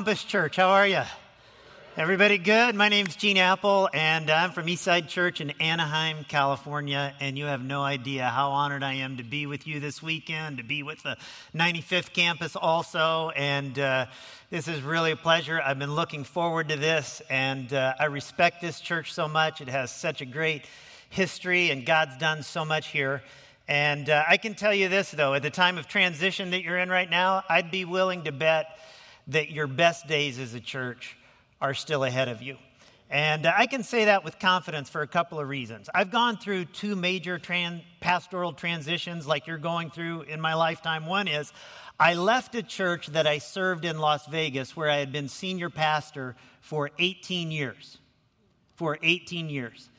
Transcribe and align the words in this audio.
Compass 0.00 0.24
Church. 0.24 0.56
How 0.56 0.70
are 0.70 0.86
you? 0.86 1.02
Everybody 1.94 2.38
good? 2.38 2.74
My 2.74 2.88
name's 2.88 3.16
Gene 3.16 3.36
Appel, 3.36 3.90
and 3.92 4.30
I'm 4.30 4.50
from 4.50 4.64
Eastside 4.64 5.08
Church 5.08 5.42
in 5.42 5.50
Anaheim, 5.60 6.24
California. 6.26 7.14
And 7.20 7.36
you 7.36 7.44
have 7.44 7.62
no 7.62 7.82
idea 7.82 8.24
how 8.24 8.52
honored 8.52 8.82
I 8.82 8.94
am 8.94 9.18
to 9.18 9.22
be 9.22 9.44
with 9.44 9.66
you 9.66 9.78
this 9.78 10.02
weekend, 10.02 10.56
to 10.56 10.64
be 10.64 10.82
with 10.82 11.02
the 11.02 11.18
95th 11.54 12.14
campus 12.14 12.56
also. 12.56 13.28
And 13.36 13.78
uh, 13.78 14.06
this 14.48 14.68
is 14.68 14.80
really 14.80 15.10
a 15.10 15.16
pleasure. 15.16 15.60
I've 15.62 15.78
been 15.78 15.94
looking 15.94 16.24
forward 16.24 16.70
to 16.70 16.76
this, 16.76 17.20
and 17.28 17.70
uh, 17.70 17.92
I 18.00 18.06
respect 18.06 18.62
this 18.62 18.80
church 18.80 19.12
so 19.12 19.28
much. 19.28 19.60
It 19.60 19.68
has 19.68 19.94
such 19.94 20.22
a 20.22 20.24
great 20.24 20.64
history, 21.10 21.68
and 21.68 21.84
God's 21.84 22.16
done 22.16 22.42
so 22.42 22.64
much 22.64 22.86
here. 22.86 23.22
And 23.68 24.08
uh, 24.08 24.24
I 24.26 24.38
can 24.38 24.54
tell 24.54 24.72
you 24.72 24.88
this, 24.88 25.10
though, 25.10 25.34
at 25.34 25.42
the 25.42 25.50
time 25.50 25.76
of 25.76 25.88
transition 25.88 26.52
that 26.52 26.62
you're 26.62 26.78
in 26.78 26.88
right 26.88 27.10
now, 27.10 27.44
I'd 27.50 27.70
be 27.70 27.84
willing 27.84 28.24
to 28.24 28.32
bet 28.32 28.66
that 29.30 29.50
your 29.50 29.66
best 29.66 30.06
days 30.06 30.38
as 30.38 30.54
a 30.54 30.60
church 30.60 31.16
are 31.60 31.74
still 31.74 32.04
ahead 32.04 32.28
of 32.28 32.42
you. 32.42 32.56
And 33.10 33.44
uh, 33.44 33.52
I 33.56 33.66
can 33.66 33.82
say 33.82 34.04
that 34.04 34.24
with 34.24 34.38
confidence 34.38 34.88
for 34.88 35.02
a 35.02 35.06
couple 35.06 35.40
of 35.40 35.48
reasons. 35.48 35.90
I've 35.92 36.12
gone 36.12 36.36
through 36.36 36.66
two 36.66 36.94
major 36.94 37.38
tran- 37.38 37.82
pastoral 38.00 38.52
transitions 38.52 39.26
like 39.26 39.46
you're 39.48 39.58
going 39.58 39.90
through 39.90 40.22
in 40.22 40.40
my 40.40 40.54
lifetime. 40.54 41.06
One 41.06 41.26
is 41.26 41.52
I 41.98 42.14
left 42.14 42.54
a 42.54 42.62
church 42.62 43.08
that 43.08 43.26
I 43.26 43.38
served 43.38 43.84
in 43.84 43.98
Las 43.98 44.26
Vegas 44.26 44.76
where 44.76 44.88
I 44.88 44.98
had 44.98 45.10
been 45.10 45.28
senior 45.28 45.70
pastor 45.70 46.36
for 46.60 46.90
18 46.98 47.50
years. 47.50 47.98
For 48.76 48.96
18 49.02 49.50
years. 49.50 49.90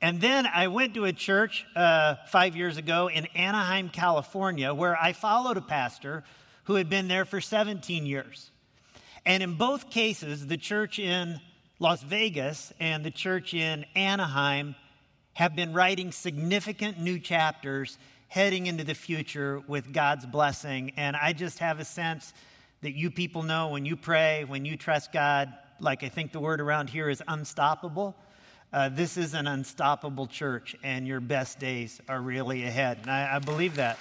And 0.00 0.20
then 0.20 0.46
I 0.46 0.68
went 0.68 0.94
to 0.94 1.04
a 1.04 1.12
church 1.12 1.66
uh, 1.76 2.14
five 2.28 2.56
years 2.56 2.78
ago 2.78 3.08
in 3.08 3.26
Anaheim, 3.34 3.90
California, 3.90 4.72
where 4.72 4.96
I 4.96 5.12
followed 5.12 5.58
a 5.58 5.60
pastor 5.60 6.24
who 6.64 6.76
had 6.76 6.88
been 6.88 7.08
there 7.08 7.24
for 7.24 7.40
17 7.40 8.06
years. 8.06 8.50
And 9.26 9.42
in 9.42 9.54
both 9.54 9.90
cases, 9.90 10.46
the 10.46 10.56
church 10.56 10.98
in 10.98 11.40
Las 11.78 12.02
Vegas 12.02 12.72
and 12.80 13.04
the 13.04 13.10
church 13.10 13.54
in 13.54 13.84
Anaheim 13.94 14.74
have 15.34 15.54
been 15.56 15.72
writing 15.72 16.12
significant 16.12 16.98
new 16.98 17.18
chapters 17.18 17.98
heading 18.28 18.66
into 18.66 18.84
the 18.84 18.94
future 18.94 19.60
with 19.66 19.92
God's 19.92 20.26
blessing. 20.26 20.92
And 20.96 21.16
I 21.16 21.32
just 21.32 21.58
have 21.58 21.80
a 21.80 21.84
sense 21.84 22.32
that 22.82 22.92
you 22.92 23.10
people 23.10 23.42
know 23.42 23.68
when 23.68 23.84
you 23.84 23.96
pray, 23.96 24.44
when 24.44 24.64
you 24.64 24.76
trust 24.76 25.12
God, 25.12 25.52
like 25.80 26.02
I 26.02 26.08
think 26.08 26.32
the 26.32 26.40
word 26.40 26.60
around 26.60 26.90
here 26.90 27.08
is 27.08 27.22
unstoppable. 27.26 28.16
Uh, 28.72 28.88
this 28.88 29.16
is 29.16 29.34
an 29.34 29.48
unstoppable 29.48 30.28
church, 30.28 30.76
and 30.84 31.06
your 31.06 31.18
best 31.18 31.58
days 31.58 32.00
are 32.08 32.20
really 32.20 32.64
ahead. 32.64 32.98
And 33.02 33.10
I, 33.10 33.36
I 33.36 33.38
believe 33.40 33.76
that. 33.76 33.98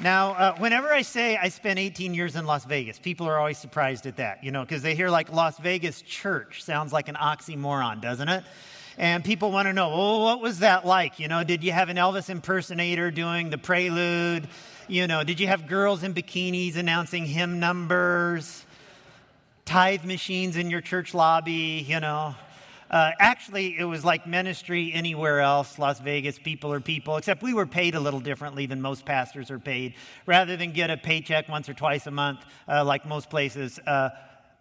Now, 0.00 0.32
uh, 0.32 0.56
whenever 0.56 0.92
I 0.92 1.02
say 1.02 1.36
I 1.36 1.48
spent 1.48 1.78
18 1.78 2.14
years 2.14 2.34
in 2.34 2.46
Las 2.46 2.64
Vegas, 2.64 2.98
people 2.98 3.28
are 3.28 3.38
always 3.38 3.58
surprised 3.58 4.06
at 4.06 4.16
that, 4.16 4.42
you 4.42 4.50
know, 4.50 4.62
because 4.62 4.82
they 4.82 4.96
hear 4.96 5.08
like 5.08 5.32
Las 5.32 5.56
Vegas 5.58 6.02
church 6.02 6.64
sounds 6.64 6.92
like 6.92 7.08
an 7.08 7.14
oxymoron, 7.14 8.00
doesn't 8.00 8.28
it? 8.28 8.42
And 8.98 9.24
people 9.24 9.52
want 9.52 9.66
to 9.66 9.72
know, 9.72 9.88
well, 9.90 10.20
what 10.22 10.40
was 10.40 10.60
that 10.60 10.84
like? 10.84 11.20
You 11.20 11.28
know, 11.28 11.44
did 11.44 11.62
you 11.62 11.70
have 11.70 11.90
an 11.90 11.96
Elvis 11.96 12.28
impersonator 12.28 13.12
doing 13.12 13.50
the 13.50 13.58
prelude? 13.58 14.48
You 14.88 15.06
know, 15.06 15.22
did 15.22 15.38
you 15.38 15.46
have 15.46 15.68
girls 15.68 16.02
in 16.02 16.12
bikinis 16.12 16.76
announcing 16.76 17.24
hymn 17.24 17.60
numbers? 17.60 18.64
Tithe 19.64 20.04
machines 20.04 20.56
in 20.56 20.70
your 20.70 20.80
church 20.80 21.14
lobby, 21.14 21.84
you 21.88 22.00
know? 22.00 22.34
Uh, 22.94 23.10
actually, 23.18 23.76
it 23.76 23.82
was 23.82 24.04
like 24.04 24.24
ministry 24.24 24.92
anywhere 24.94 25.40
else, 25.40 25.80
Las 25.80 25.98
Vegas, 25.98 26.38
people 26.38 26.72
are 26.72 26.78
people, 26.78 27.16
except 27.16 27.42
we 27.42 27.52
were 27.52 27.66
paid 27.66 27.96
a 27.96 27.98
little 27.98 28.20
differently 28.20 28.66
than 28.66 28.80
most 28.80 29.04
pastors 29.04 29.50
are 29.50 29.58
paid. 29.58 29.94
Rather 30.26 30.56
than 30.56 30.70
get 30.70 30.90
a 30.90 30.96
paycheck 30.96 31.48
once 31.48 31.68
or 31.68 31.74
twice 31.74 32.06
a 32.06 32.12
month, 32.12 32.38
uh, 32.68 32.84
like 32.84 33.04
most 33.04 33.28
places, 33.28 33.80
uh, 33.80 34.10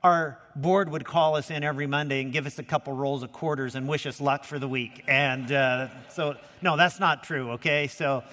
our 0.02 0.40
board 0.56 0.90
would 0.90 1.06
call 1.06 1.36
us 1.36 1.52
in 1.52 1.64
every 1.64 1.86
Monday 1.86 2.24
and 2.24 2.34
give 2.34 2.48
us 2.48 2.58
a 2.58 2.64
couple 2.64 2.92
rolls 2.94 3.22
of 3.22 3.32
quarters 3.32 3.76
and 3.76 3.88
wish 3.88 4.08
us 4.08 4.20
luck 4.20 4.46
for 4.46 4.58
the 4.58 4.68
week. 4.68 5.04
And 5.08 5.52
uh, 5.52 5.90
so, 6.10 6.36
no, 6.60 6.76
that's 6.76 7.00
not 7.00 7.24
true, 7.24 7.52
okay? 7.52 7.86
So, 7.86 8.24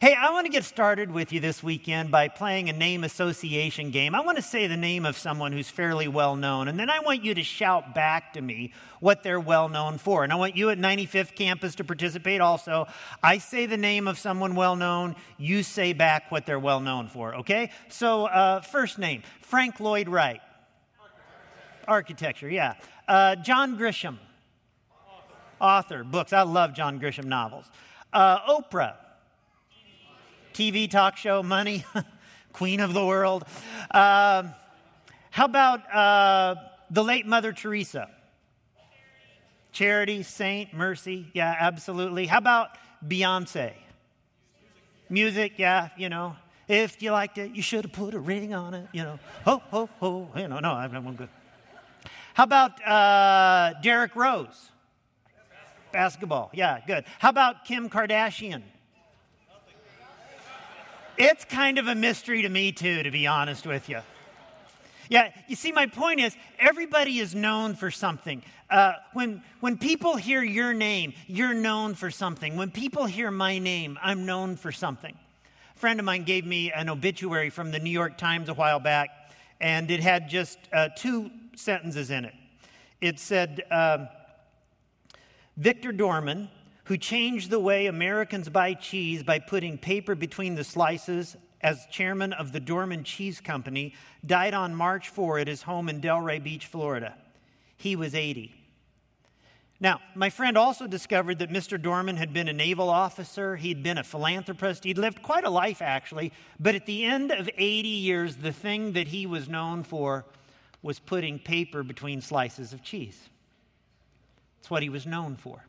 Hey, 0.00 0.12
I 0.12 0.32
want 0.32 0.44
to 0.46 0.50
get 0.50 0.64
started 0.64 1.12
with 1.12 1.32
you 1.32 1.38
this 1.38 1.62
weekend 1.62 2.10
by 2.10 2.26
playing 2.26 2.68
a 2.68 2.72
name 2.72 3.04
association 3.04 3.92
game. 3.92 4.12
I 4.12 4.22
want 4.22 4.36
to 4.36 4.42
say 4.42 4.66
the 4.66 4.76
name 4.76 5.06
of 5.06 5.16
someone 5.16 5.52
who's 5.52 5.70
fairly 5.70 6.08
well 6.08 6.34
known, 6.34 6.66
and 6.66 6.76
then 6.76 6.90
I 6.90 6.98
want 6.98 7.24
you 7.24 7.32
to 7.32 7.44
shout 7.44 7.94
back 7.94 8.32
to 8.32 8.42
me 8.42 8.72
what 8.98 9.22
they're 9.22 9.38
well 9.38 9.68
known 9.68 9.98
for. 9.98 10.24
And 10.24 10.32
I 10.32 10.36
want 10.36 10.56
you 10.56 10.70
at 10.70 10.78
95th 10.78 11.36
campus 11.36 11.76
to 11.76 11.84
participate 11.84 12.40
also. 12.40 12.88
I 13.22 13.38
say 13.38 13.66
the 13.66 13.76
name 13.76 14.08
of 14.08 14.18
someone 14.18 14.56
well 14.56 14.74
known, 14.74 15.14
you 15.38 15.62
say 15.62 15.92
back 15.92 16.28
what 16.32 16.44
they're 16.44 16.58
well 16.58 16.80
known 16.80 17.06
for, 17.06 17.36
okay? 17.36 17.70
So, 17.88 18.26
uh, 18.26 18.62
first 18.62 18.98
name 18.98 19.22
Frank 19.42 19.78
Lloyd 19.78 20.08
Wright. 20.08 20.40
Architecture, 21.86 22.50
yeah. 22.50 22.74
Uh, 23.06 23.36
John 23.36 23.78
Grisham. 23.78 24.18
Author. 25.60 25.98
Author, 25.98 26.04
books. 26.04 26.32
I 26.32 26.42
love 26.42 26.74
John 26.74 26.98
Grisham 26.98 27.26
novels. 27.26 27.70
Uh, 28.12 28.40
Oprah. 28.40 28.94
TV 30.54 30.88
talk 30.88 31.16
show, 31.16 31.42
money, 31.42 31.84
queen 32.52 32.78
of 32.80 32.94
the 32.94 33.04
world. 33.04 33.44
Uh, 33.90 34.44
how 35.30 35.44
about 35.46 35.92
uh, 35.92 36.54
the 36.90 37.02
late 37.02 37.26
Mother 37.26 37.52
Teresa? 37.52 38.08
Charity, 39.72 40.22
saint, 40.22 40.72
mercy. 40.72 41.26
Yeah, 41.34 41.54
absolutely. 41.58 42.26
How 42.26 42.38
about 42.38 42.70
Beyonce? 43.06 43.72
Music, 45.10 45.54
yeah, 45.56 45.88
you 45.96 46.08
know. 46.08 46.36
If 46.68 47.02
you 47.02 47.10
liked 47.10 47.36
it, 47.38 47.50
you 47.50 47.60
should 47.60 47.84
have 47.84 47.92
put 47.92 48.14
a 48.14 48.20
ring 48.20 48.54
on 48.54 48.72
it, 48.74 48.86
you 48.92 49.02
know. 49.02 49.18
Ho, 49.44 49.60
ho, 49.70 49.88
ho. 49.98 50.30
You 50.36 50.46
know, 50.46 50.60
no, 50.60 50.70
I'm 50.70 51.16
good. 51.16 51.28
How 52.34 52.44
about 52.44 52.86
uh, 52.86 53.74
Derrick 53.82 54.14
Rose? 54.14 54.70
Basketball, 55.92 56.50
yeah, 56.54 56.80
good. 56.86 57.04
How 57.18 57.28
about 57.28 57.64
Kim 57.64 57.90
Kardashian? 57.90 58.62
It's 61.16 61.44
kind 61.44 61.78
of 61.78 61.86
a 61.86 61.94
mystery 61.94 62.42
to 62.42 62.48
me, 62.48 62.72
too, 62.72 63.02
to 63.04 63.10
be 63.10 63.26
honest 63.26 63.66
with 63.66 63.88
you. 63.88 64.00
Yeah, 65.08 65.30
you 65.48 65.54
see, 65.54 65.70
my 65.70 65.86
point 65.86 66.20
is 66.20 66.34
everybody 66.58 67.18
is 67.18 67.34
known 67.34 67.74
for 67.74 67.90
something. 67.90 68.42
Uh, 68.68 68.94
when, 69.12 69.42
when 69.60 69.76
people 69.76 70.16
hear 70.16 70.42
your 70.42 70.74
name, 70.74 71.12
you're 71.26 71.54
known 71.54 71.94
for 71.94 72.10
something. 72.10 72.56
When 72.56 72.70
people 72.70 73.04
hear 73.04 73.30
my 73.30 73.58
name, 73.58 73.98
I'm 74.02 74.26
known 74.26 74.56
for 74.56 74.72
something. 74.72 75.14
A 75.76 75.78
friend 75.78 76.00
of 76.00 76.06
mine 76.06 76.24
gave 76.24 76.44
me 76.46 76.72
an 76.72 76.88
obituary 76.88 77.50
from 77.50 77.70
the 77.70 77.78
New 77.78 77.90
York 77.90 78.18
Times 78.18 78.48
a 78.48 78.54
while 78.54 78.80
back, 78.80 79.10
and 79.60 79.90
it 79.90 80.00
had 80.00 80.28
just 80.28 80.58
uh, 80.72 80.88
two 80.96 81.30
sentences 81.54 82.10
in 82.10 82.24
it. 82.24 82.34
It 83.00 83.20
said, 83.20 83.62
uh, 83.70 84.06
Victor 85.56 85.92
Dorman, 85.92 86.48
who 86.84 86.96
changed 86.96 87.50
the 87.50 87.58
way 87.58 87.86
Americans 87.86 88.48
buy 88.48 88.74
cheese 88.74 89.22
by 89.22 89.38
putting 89.38 89.78
paper 89.78 90.14
between 90.14 90.54
the 90.54 90.64
slices 90.64 91.36
as 91.64 91.86
chairman 91.90 92.34
of 92.34 92.52
the 92.52 92.60
Dorman 92.60 93.04
Cheese 93.04 93.40
Company, 93.40 93.94
died 94.24 94.52
on 94.52 94.74
March 94.74 95.08
4 95.08 95.38
at 95.38 95.48
his 95.48 95.62
home 95.62 95.88
in 95.88 96.00
Delray 96.00 96.42
Beach, 96.42 96.66
Florida. 96.66 97.14
He 97.78 97.96
was 97.96 98.14
80. 98.14 98.54
Now, 99.80 100.00
my 100.14 100.28
friend 100.28 100.58
also 100.58 100.86
discovered 100.86 101.38
that 101.38 101.50
Mr. 101.50 101.80
Dorman 101.80 102.16
had 102.16 102.34
been 102.34 102.48
a 102.48 102.52
naval 102.52 102.90
officer, 102.90 103.56
he'd 103.56 103.82
been 103.82 103.98
a 103.98 104.04
philanthropist, 104.04 104.84
he'd 104.84 104.98
lived 104.98 105.22
quite 105.22 105.44
a 105.44 105.50
life 105.50 105.82
actually, 105.82 106.32
but 106.60 106.74
at 106.74 106.86
the 106.86 107.04
end 107.04 107.30
of 107.32 107.48
80 107.56 107.88
years, 107.88 108.36
the 108.36 108.52
thing 108.52 108.92
that 108.92 109.08
he 109.08 109.26
was 109.26 109.48
known 109.48 109.82
for 109.82 110.26
was 110.82 110.98
putting 110.98 111.38
paper 111.38 111.82
between 111.82 112.20
slices 112.20 112.74
of 112.74 112.82
cheese. 112.82 113.18
That's 114.58 114.70
what 114.70 114.82
he 114.82 114.90
was 114.90 115.06
known 115.06 115.36
for 115.36 115.64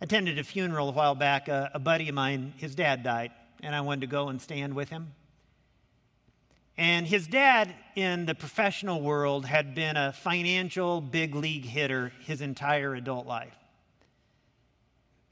attended 0.00 0.38
a 0.38 0.44
funeral 0.44 0.88
a 0.88 0.92
while 0.92 1.14
back. 1.14 1.48
A, 1.48 1.70
a 1.74 1.78
buddy 1.78 2.08
of 2.08 2.14
mine, 2.14 2.54
his 2.56 2.74
dad 2.74 3.02
died, 3.02 3.32
and 3.62 3.74
I 3.74 3.80
wanted 3.80 4.02
to 4.02 4.06
go 4.06 4.28
and 4.28 4.40
stand 4.40 4.74
with 4.74 4.88
him. 4.88 5.12
And 6.76 7.06
his 7.06 7.26
dad 7.26 7.74
in 7.96 8.26
the 8.26 8.36
professional 8.36 9.02
world 9.02 9.44
had 9.44 9.74
been 9.74 9.96
a 9.96 10.12
financial 10.12 11.00
big 11.00 11.34
league 11.34 11.64
hitter 11.64 12.12
his 12.20 12.40
entire 12.40 12.94
adult 12.94 13.26
life. 13.26 13.56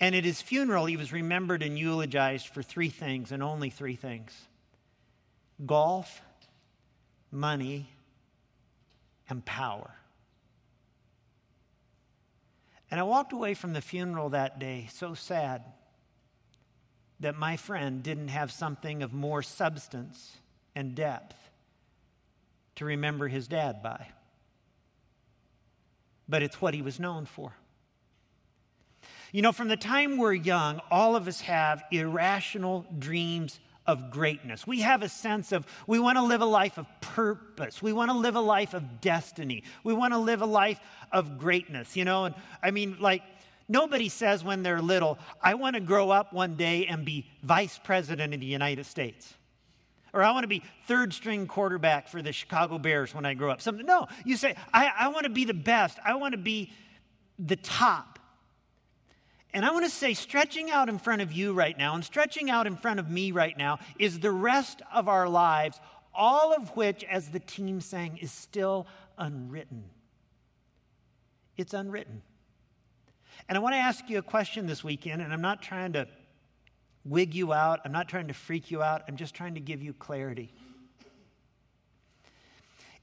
And 0.01 0.15
at 0.15 0.25
his 0.25 0.43
funeral, 0.43 0.87
he 0.87 0.97
was 0.97 1.13
remembered 1.13 1.63
and 1.63 1.79
eulogized 1.79 2.49
for 2.49 2.63
three 2.63 2.91
things, 2.91 3.33
and 3.33 3.43
only 3.43 3.71
three 3.71 3.97
things 3.97 4.33
golf, 5.65 6.21
money, 7.31 7.89
and 9.31 9.45
power. 9.45 9.95
And 12.91 13.01
I 13.01 13.03
walked 13.03 13.33
away 13.33 13.55
from 13.55 13.73
the 13.73 13.81
funeral 13.81 14.31
that 14.31 14.59
day 14.59 14.89
so 14.93 15.15
sad 15.15 15.63
that 17.21 17.37
my 17.37 17.57
friend 17.57 18.03
didn't 18.03 18.29
have 18.29 18.53
something 18.53 19.03
of 19.03 19.13
more 19.13 19.43
substance 19.43 20.37
and 20.75 20.95
depth 20.95 21.37
to 22.77 22.85
remember 22.85 23.29
his 23.29 23.49
dad 23.49 23.83
by. 23.83 24.09
But 26.29 26.43
it's 26.43 26.61
what 26.61 26.75
he 26.75 26.83
was 26.83 27.01
known 27.01 27.25
for. 27.25 27.53
You 29.33 29.43
know, 29.43 29.53
from 29.53 29.69
the 29.69 29.77
time 29.77 30.19
we're 30.19 30.35
young, 30.35 30.81
all 30.91 31.17
of 31.17 31.27
us 31.27 31.41
have 31.43 31.83
irrational 31.91 32.87
dreams 32.99 33.59
of 33.87 34.11
greatness. 34.11 34.67
We 34.67 34.81
have 34.81 35.03
a 35.03 35.09
sense 35.09 35.53
of 35.53 35.67
we 35.87 35.99
want 35.99 36.17
to 36.19 36.23
live 36.23 36.41
a 36.41 36.47
life 36.47 36.79
of 36.79 36.87
purpose. 37.01 37.81
We 37.81 37.93
want 37.93 38.11
to 38.11 38.17
live 38.17 38.37
a 38.37 38.41
life 38.41 38.75
of 38.75 39.01
destiny. 39.01 39.63
We 39.85 39.95
want 39.95 40.13
to 40.13 40.19
live 40.19 40.43
a 40.43 40.47
life 40.47 40.81
of 41.13 41.39
greatness, 41.39 41.97
you 41.97 42.05
know? 42.05 42.25
And 42.25 42.35
I 42.63 42.71
mean, 42.71 42.97
like, 43.01 43.23
nobody 43.69 44.09
says 44.09 44.45
when 44.45 44.63
they're 44.63 44.83
little, 44.83 45.19
I 45.43 45.55
want 45.55 45.75
to 45.75 45.81
grow 45.81 46.11
up 46.11 46.33
one 46.33 46.57
day 46.57 46.87
and 46.87 47.05
be 47.05 47.27
vice 47.43 47.79
president 47.83 48.35
of 48.35 48.41
the 48.41 48.47
United 48.47 48.87
States. 48.87 49.35
Or 50.13 50.23
I 50.23 50.31
want 50.31 50.45
to 50.45 50.49
be 50.49 50.63
third 50.87 51.13
string 51.13 51.47
quarterback 51.47 52.09
for 52.09 52.23
the 52.23 52.33
Chicago 52.33 52.79
Bears 52.79 53.15
when 53.15 53.27
I 53.27 53.35
grow 53.35 53.51
up. 53.51 53.61
Something. 53.61 53.85
No, 53.85 54.09
you 54.25 54.37
say, 54.37 54.57
I, 54.73 54.91
I 54.99 55.09
want 55.09 55.25
to 55.25 55.31
be 55.31 55.45
the 55.45 55.55
best. 55.55 55.99
I 56.05 56.15
want 56.15 56.33
to 56.33 56.39
be 56.39 56.73
the 57.39 57.57
top. 57.57 58.16
And 59.57 59.65
I 59.65 59.71
want 59.71 59.87
to 59.87 59.91
say, 59.91 60.13
stretching 60.13 60.71
out 60.71 60.91
in 60.91 60.99
front 60.99 61.23
of 61.23 61.33
you 61.33 61.55
right 61.55 61.79
now 61.79 61.95
and 61.95 62.05
stretching 62.05 62.51
out 62.51 62.67
in 62.67 62.77
front 62.77 63.01
of 63.01 63.09
me 63.09 63.33
right 63.33 63.57
now 63.57 63.79
is 63.99 64.21
the 64.21 64.31
rest 64.31 64.83
of 64.93 65.09
our 65.09 65.31
lives, 65.31 65.81
all 66.15 66.53
of 66.53 66.77
which, 66.77 67.03
as 67.05 67.31
the 67.31 67.41
team 67.41 67.81
sang, 67.81 68.19
is 68.19 68.31
still 68.31 68.87
unwritten. 69.17 69.85
It's 71.57 71.73
unwritten. 71.73 72.21
And 73.49 73.57
I 73.57 73.63
want 73.63 73.73
to 73.73 73.79
ask 73.79 74.11
you 74.11 74.19
a 74.19 74.23
question 74.23 74.67
this 74.67 74.85
weekend, 74.85 75.23
and 75.23 75.33
I'm 75.33 75.41
not 75.41 75.63
trying 75.63 75.95
to 75.95 76.07
wig 77.07 77.35
you 77.35 77.55
out, 77.55 77.81
I'm 77.83 77.93
not 77.93 78.11
trying 78.11 78.29
to 78.29 78.35
freak 78.35 78.71
you 78.71 78.83
out, 78.83 79.05
I'm 79.09 79.17
just 79.17 79.35
trying 79.35 79.55
to 79.55 79.61
give 79.61 79.83
you 79.83 79.95
clarity. 79.95 80.53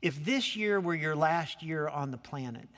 If 0.03 0.23
this 0.23 0.55
year 0.55 0.79
were 0.79 0.93
your 0.93 1.15
last 1.15 1.63
year 1.63 1.87
on 1.87 2.11
the 2.11 2.17
planet, 2.19 2.69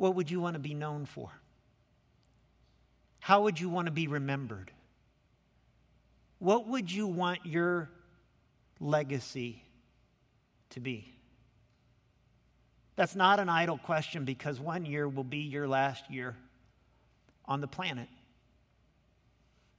what 0.00 0.14
would 0.14 0.30
you 0.30 0.40
want 0.40 0.54
to 0.54 0.60
be 0.60 0.72
known 0.72 1.04
for? 1.04 1.30
How 3.18 3.42
would 3.42 3.60
you 3.60 3.68
want 3.68 3.84
to 3.84 3.92
be 3.92 4.06
remembered? 4.06 4.70
What 6.38 6.66
would 6.68 6.90
you 6.90 7.06
want 7.06 7.44
your 7.44 7.90
legacy 8.80 9.62
to 10.70 10.80
be? 10.80 11.12
That's 12.96 13.14
not 13.14 13.40
an 13.40 13.50
idle 13.50 13.76
question 13.76 14.24
because 14.24 14.58
one 14.58 14.86
year 14.86 15.06
will 15.06 15.22
be 15.22 15.40
your 15.40 15.68
last 15.68 16.10
year 16.10 16.34
on 17.44 17.60
the 17.60 17.68
planet. 17.68 18.08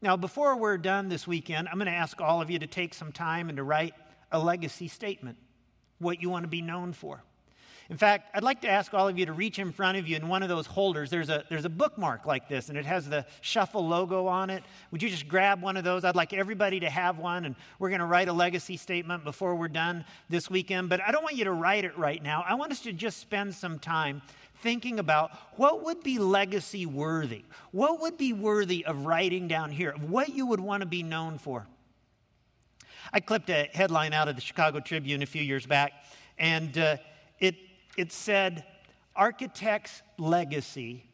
Now, 0.03 0.17
before 0.17 0.56
we're 0.56 0.77
done 0.77 1.09
this 1.09 1.25
weekend, 1.25 1.67
I'm 1.67 1.79
going 1.79 1.88
to 1.88 1.94
ask 1.94 2.21
all 2.21 2.44
of 2.44 2.51
you 2.51 2.59
to 2.59 2.67
take 2.67 2.94
some 2.94 3.12
time 3.12 3.50
and 3.50 3.57
to 3.57 3.63
write 3.63 3.95
a 4.31 4.38
legacy 4.38 4.88
statement, 4.88 5.39
what 5.97 6.21
you 6.21 6.29
want 6.29 6.44
to 6.44 6.47
be 6.47 6.62
known 6.62 6.94
for. 6.94 7.24
In 7.91 7.97
fact, 7.97 8.29
I'd 8.33 8.41
like 8.41 8.61
to 8.61 8.69
ask 8.69 8.93
all 8.93 9.09
of 9.09 9.19
you 9.19 9.25
to 9.25 9.33
reach 9.33 9.59
in 9.59 9.73
front 9.73 9.97
of 9.97 10.07
you 10.07 10.15
in 10.15 10.29
one 10.29 10.43
of 10.43 10.47
those 10.47 10.65
holders. 10.65 11.09
There's 11.09 11.29
a, 11.29 11.43
there's 11.49 11.65
a 11.65 11.69
bookmark 11.69 12.25
like 12.25 12.47
this, 12.47 12.69
and 12.69 12.77
it 12.77 12.85
has 12.85 13.09
the 13.09 13.25
Shuffle 13.41 13.85
logo 13.85 14.27
on 14.27 14.49
it. 14.49 14.63
Would 14.91 15.03
you 15.03 15.09
just 15.09 15.27
grab 15.27 15.61
one 15.61 15.75
of 15.75 15.83
those? 15.83 16.05
I'd 16.05 16.15
like 16.15 16.31
everybody 16.31 16.79
to 16.79 16.89
have 16.89 17.19
one, 17.19 17.43
and 17.43 17.53
we're 17.79 17.89
going 17.89 17.99
to 17.99 18.05
write 18.05 18.29
a 18.29 18.33
legacy 18.33 18.77
statement 18.77 19.25
before 19.25 19.55
we're 19.55 19.67
done 19.67 20.05
this 20.29 20.49
weekend. 20.49 20.88
But 20.88 21.01
I 21.01 21.11
don't 21.11 21.21
want 21.21 21.35
you 21.35 21.43
to 21.43 21.51
write 21.51 21.83
it 21.83 21.97
right 21.97 22.23
now. 22.23 22.45
I 22.47 22.53
want 22.53 22.71
us 22.71 22.79
to 22.83 22.93
just 22.93 23.19
spend 23.19 23.53
some 23.53 23.77
time 23.77 24.21
thinking 24.61 24.97
about 24.97 25.31
what 25.57 25.83
would 25.83 26.01
be 26.01 26.17
legacy 26.17 26.85
worthy? 26.85 27.43
What 27.71 27.99
would 27.99 28.17
be 28.17 28.31
worthy 28.31 28.85
of 28.85 29.05
writing 29.05 29.49
down 29.49 29.69
here? 29.69 29.89
of 29.89 30.09
What 30.09 30.29
you 30.29 30.45
would 30.45 30.61
want 30.61 30.79
to 30.79 30.88
be 30.88 31.03
known 31.03 31.39
for? 31.39 31.67
I 33.11 33.19
clipped 33.19 33.49
a 33.49 33.67
headline 33.73 34.13
out 34.13 34.29
of 34.29 34.35
the 34.35 34.41
Chicago 34.41 34.79
Tribune 34.79 35.21
a 35.23 35.25
few 35.25 35.43
years 35.43 35.65
back, 35.65 35.91
and 36.38 36.77
uh, 36.77 36.95
it 37.38 37.57
it 38.01 38.12
said, 38.12 38.65
Architect's 39.15 40.01
legacy 40.18 41.06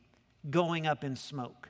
going 0.50 0.88
up 0.88 1.04
in 1.04 1.18
smoke. 1.18 1.68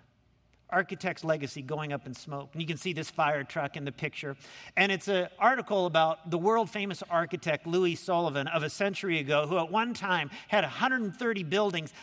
Architect's 0.69 1.23
legacy 1.23 1.63
going 1.63 1.91
up 1.91 2.05
in 2.05 2.13
smoke. 2.13 2.49
And 2.53 2.61
you 2.61 2.67
can 2.67 2.77
see 2.77 2.93
this 2.93 3.09
fire 3.09 3.43
truck 3.43 3.75
in 3.77 3.83
the 3.83 3.91
picture. 3.91 4.35
And 4.75 4.91
it's 4.91 5.07
an 5.07 5.29
article 5.39 5.87
about 5.87 6.29
the 6.29 6.37
world 6.37 6.69
famous 6.69 7.01
architect 7.09 7.65
Louis 7.65 7.95
Sullivan 7.95 8.47
of 8.49 8.61
a 8.61 8.69
century 8.69 9.17
ago, 9.17 9.47
who 9.47 9.57
at 9.57 9.71
one 9.71 9.95
time 9.95 10.29
had 10.49 10.63
130 10.63 11.43
buildings 11.45 11.93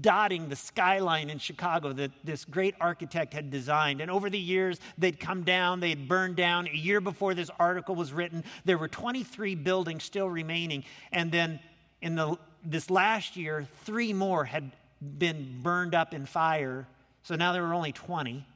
dotting 0.00 0.48
the 0.48 0.56
skyline 0.56 1.30
in 1.30 1.38
Chicago 1.38 1.92
that 1.92 2.10
this 2.24 2.44
great 2.44 2.74
architect 2.80 3.34
had 3.34 3.50
designed. 3.50 4.00
And 4.00 4.10
over 4.10 4.28
the 4.28 4.38
years, 4.38 4.80
they'd 4.98 5.20
come 5.20 5.44
down, 5.44 5.78
they'd 5.78 6.08
burned 6.08 6.34
down. 6.34 6.66
A 6.66 6.76
year 6.76 7.00
before 7.00 7.34
this 7.34 7.50
article 7.60 7.94
was 7.94 8.12
written, 8.12 8.42
there 8.64 8.78
were 8.78 8.88
23 8.88 9.54
buildings 9.54 10.02
still 10.02 10.28
remaining. 10.28 10.82
And 11.12 11.30
then 11.30 11.60
in 12.02 12.16
the 12.16 12.36
this 12.64 12.90
last 12.90 13.36
year, 13.36 13.66
three 13.84 14.12
more 14.12 14.44
had 14.44 14.72
been 15.00 15.60
burned 15.62 15.94
up 15.94 16.14
in 16.14 16.26
fire. 16.26 16.86
So 17.22 17.36
now 17.36 17.52
there 17.52 17.62
were 17.62 17.74
only 17.74 17.92
20. 17.92 18.46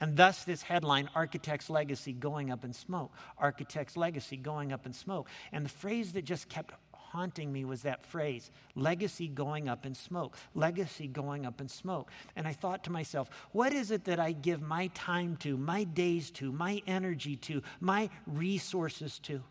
And 0.00 0.16
thus, 0.16 0.44
this 0.44 0.62
headline, 0.62 1.08
Architect's 1.14 1.70
Legacy 1.70 2.12
Going 2.12 2.50
Up 2.50 2.64
in 2.64 2.72
Smoke. 2.72 3.12
Architect's 3.38 3.96
Legacy 3.96 4.36
Going 4.36 4.72
Up 4.72 4.86
in 4.86 4.92
Smoke. 4.92 5.28
And 5.52 5.64
the 5.64 5.70
phrase 5.70 6.12
that 6.12 6.24
just 6.24 6.48
kept 6.48 6.74
haunting 6.92 7.52
me 7.52 7.64
was 7.64 7.82
that 7.82 8.04
phrase, 8.04 8.50
legacy 8.74 9.28
going 9.28 9.68
up 9.68 9.86
in 9.86 9.94
smoke, 9.94 10.36
legacy 10.52 11.06
going 11.06 11.46
up 11.46 11.60
in 11.60 11.68
smoke. 11.68 12.10
And 12.34 12.44
I 12.44 12.52
thought 12.52 12.82
to 12.84 12.90
myself, 12.90 13.30
what 13.52 13.72
is 13.72 13.92
it 13.92 14.06
that 14.06 14.18
I 14.18 14.32
give 14.32 14.60
my 14.60 14.88
time 14.94 15.36
to, 15.36 15.56
my 15.56 15.84
days 15.84 16.32
to, 16.32 16.50
my 16.50 16.82
energy 16.88 17.36
to, 17.36 17.62
my 17.80 18.10
resources 18.26 19.20
to? 19.20 19.44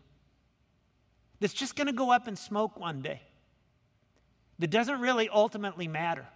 That's 1.40 1.54
just 1.54 1.74
going 1.74 1.86
to 1.86 1.94
go 1.94 2.10
up 2.10 2.28
in 2.28 2.36
smoke 2.36 2.78
one 2.78 3.00
day 3.00 3.22
that 4.58 4.70
doesn't 4.70 5.00
really 5.00 5.28
ultimately 5.28 5.88
matter. 5.88 6.26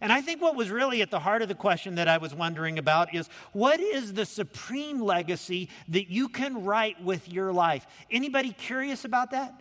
And 0.00 0.12
I 0.12 0.20
think 0.20 0.40
what 0.40 0.54
was 0.54 0.70
really 0.70 1.02
at 1.02 1.10
the 1.10 1.18
heart 1.18 1.42
of 1.42 1.48
the 1.48 1.54
question 1.54 1.96
that 1.96 2.08
I 2.08 2.18
was 2.18 2.34
wondering 2.34 2.78
about 2.78 3.14
is 3.14 3.28
what 3.52 3.80
is 3.80 4.12
the 4.12 4.24
supreme 4.24 5.00
legacy 5.00 5.68
that 5.88 6.08
you 6.08 6.28
can 6.28 6.64
write 6.64 7.02
with 7.02 7.28
your 7.28 7.52
life? 7.52 7.86
Anybody 8.10 8.52
curious 8.52 9.04
about 9.04 9.32
that? 9.32 9.60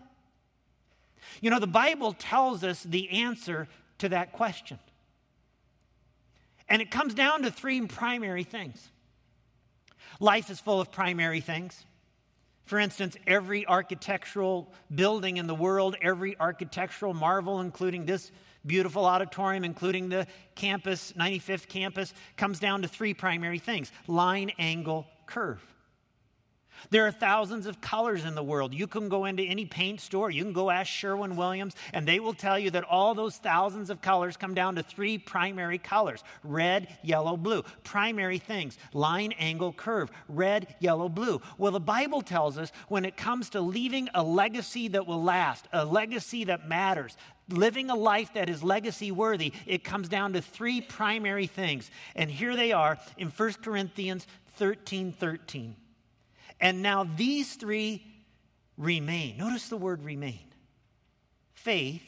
You 1.42 1.50
know, 1.50 1.60
the 1.60 1.68
Bible 1.68 2.14
tells 2.14 2.64
us 2.64 2.84
the 2.84 3.10
answer 3.10 3.68
to 4.00 4.10
that 4.10 4.32
question. 4.34 4.80
And 6.68 6.82
it 6.82 6.92
comes 6.92 7.14
down 7.14 7.42
to 7.44 7.52
three 7.52 7.82
primary 7.88 8.44
things. 8.44 8.88
Life 10.20 10.50
is 10.50 10.60
full 10.60 10.80
of 10.80 10.92
primary 10.92 11.42
things. 11.42 11.86
For 12.70 12.78
instance, 12.78 13.18
every 13.26 13.66
architectural 13.66 14.72
building 14.94 15.38
in 15.38 15.48
the 15.48 15.56
world, 15.56 15.96
every 16.04 16.40
architectural 16.40 17.16
marvel, 17.16 17.62
including 17.62 18.06
this 18.06 18.32
beautiful 18.64 19.06
auditorium, 19.06 19.64
including 19.64 20.10
the 20.10 20.28
campus, 20.54 21.12
95th 21.18 21.68
campus, 21.68 22.14
comes 22.38 22.60
down 22.60 22.84
to 22.84 22.88
three 22.88 23.16
primary 23.16 23.58
things 23.58 23.92
line, 24.06 24.52
angle, 24.60 25.08
curve. 25.26 25.60
There 26.90 27.06
are 27.06 27.12
thousands 27.12 27.66
of 27.66 27.82
colors 27.82 28.26
in 28.26 28.36
the 28.36 28.44
world. 28.44 28.74
You 28.74 28.88
can 28.88 29.10
go 29.10 29.26
into 29.26 29.44
any 29.44 29.66
paint 29.66 30.02
store, 30.02 30.32
you 30.32 30.44
can 30.44 30.54
go 30.54 30.70
ask 30.70 30.90
Sherwin 30.90 31.36
Williams, 31.36 31.76
and 31.94 32.08
they 32.08 32.20
will 32.20 32.34
tell 32.34 32.58
you 32.58 32.72
that 32.72 32.84
all 32.84 33.14
those 33.14 33.38
thousands 33.38 33.90
of 33.90 34.02
colors 34.02 34.38
come 34.38 34.54
down 34.54 34.76
to 34.76 34.84
three 34.84 35.18
primary 35.18 35.78
colors 35.78 36.24
red, 36.44 36.88
yellow, 37.04 37.38
blue. 37.38 37.64
Primary 37.84 38.38
things 38.38 38.78
line, 38.94 39.34
angle, 39.34 39.74
curve, 39.74 40.10
red, 40.28 40.76
yellow, 40.80 41.10
blue. 41.10 41.42
Well, 41.58 41.72
the 41.72 41.80
Bible 41.80 42.22
tells 42.22 42.58
us 42.58 42.72
when 42.88 43.06
it 43.06 43.18
comes 43.18 43.50
to 43.52 43.62
leaving 43.62 44.10
a 44.14 44.24
legacy 44.24 44.88
that 44.90 45.08
will 45.08 45.24
last, 45.24 45.68
a 45.74 45.86
legacy 45.86 46.46
that 46.46 46.68
matters, 46.68 47.18
living 47.50 47.90
a 47.90 47.96
life 47.96 48.34
that 48.34 48.50
is 48.50 48.64
legacy 48.64 49.12
worthy, 49.12 49.54
it 49.66 49.84
comes 49.84 50.08
down 50.08 50.34
to 50.34 50.42
three 50.42 50.82
primary 50.82 51.48
things. 51.48 51.90
And 52.16 52.30
here 52.30 52.56
they 52.56 52.72
are 52.72 52.98
in 53.18 53.30
1 53.30 53.54
Corinthians 53.62 54.28
13 54.56 55.12
13. 55.12 55.76
And 56.60 56.82
now 56.82 57.08
these 57.16 57.56
three 57.56 58.06
remain. 58.78 59.38
Notice 59.38 59.70
the 59.70 59.78
word 59.78 60.04
remain 60.04 60.46
faith, 61.54 62.04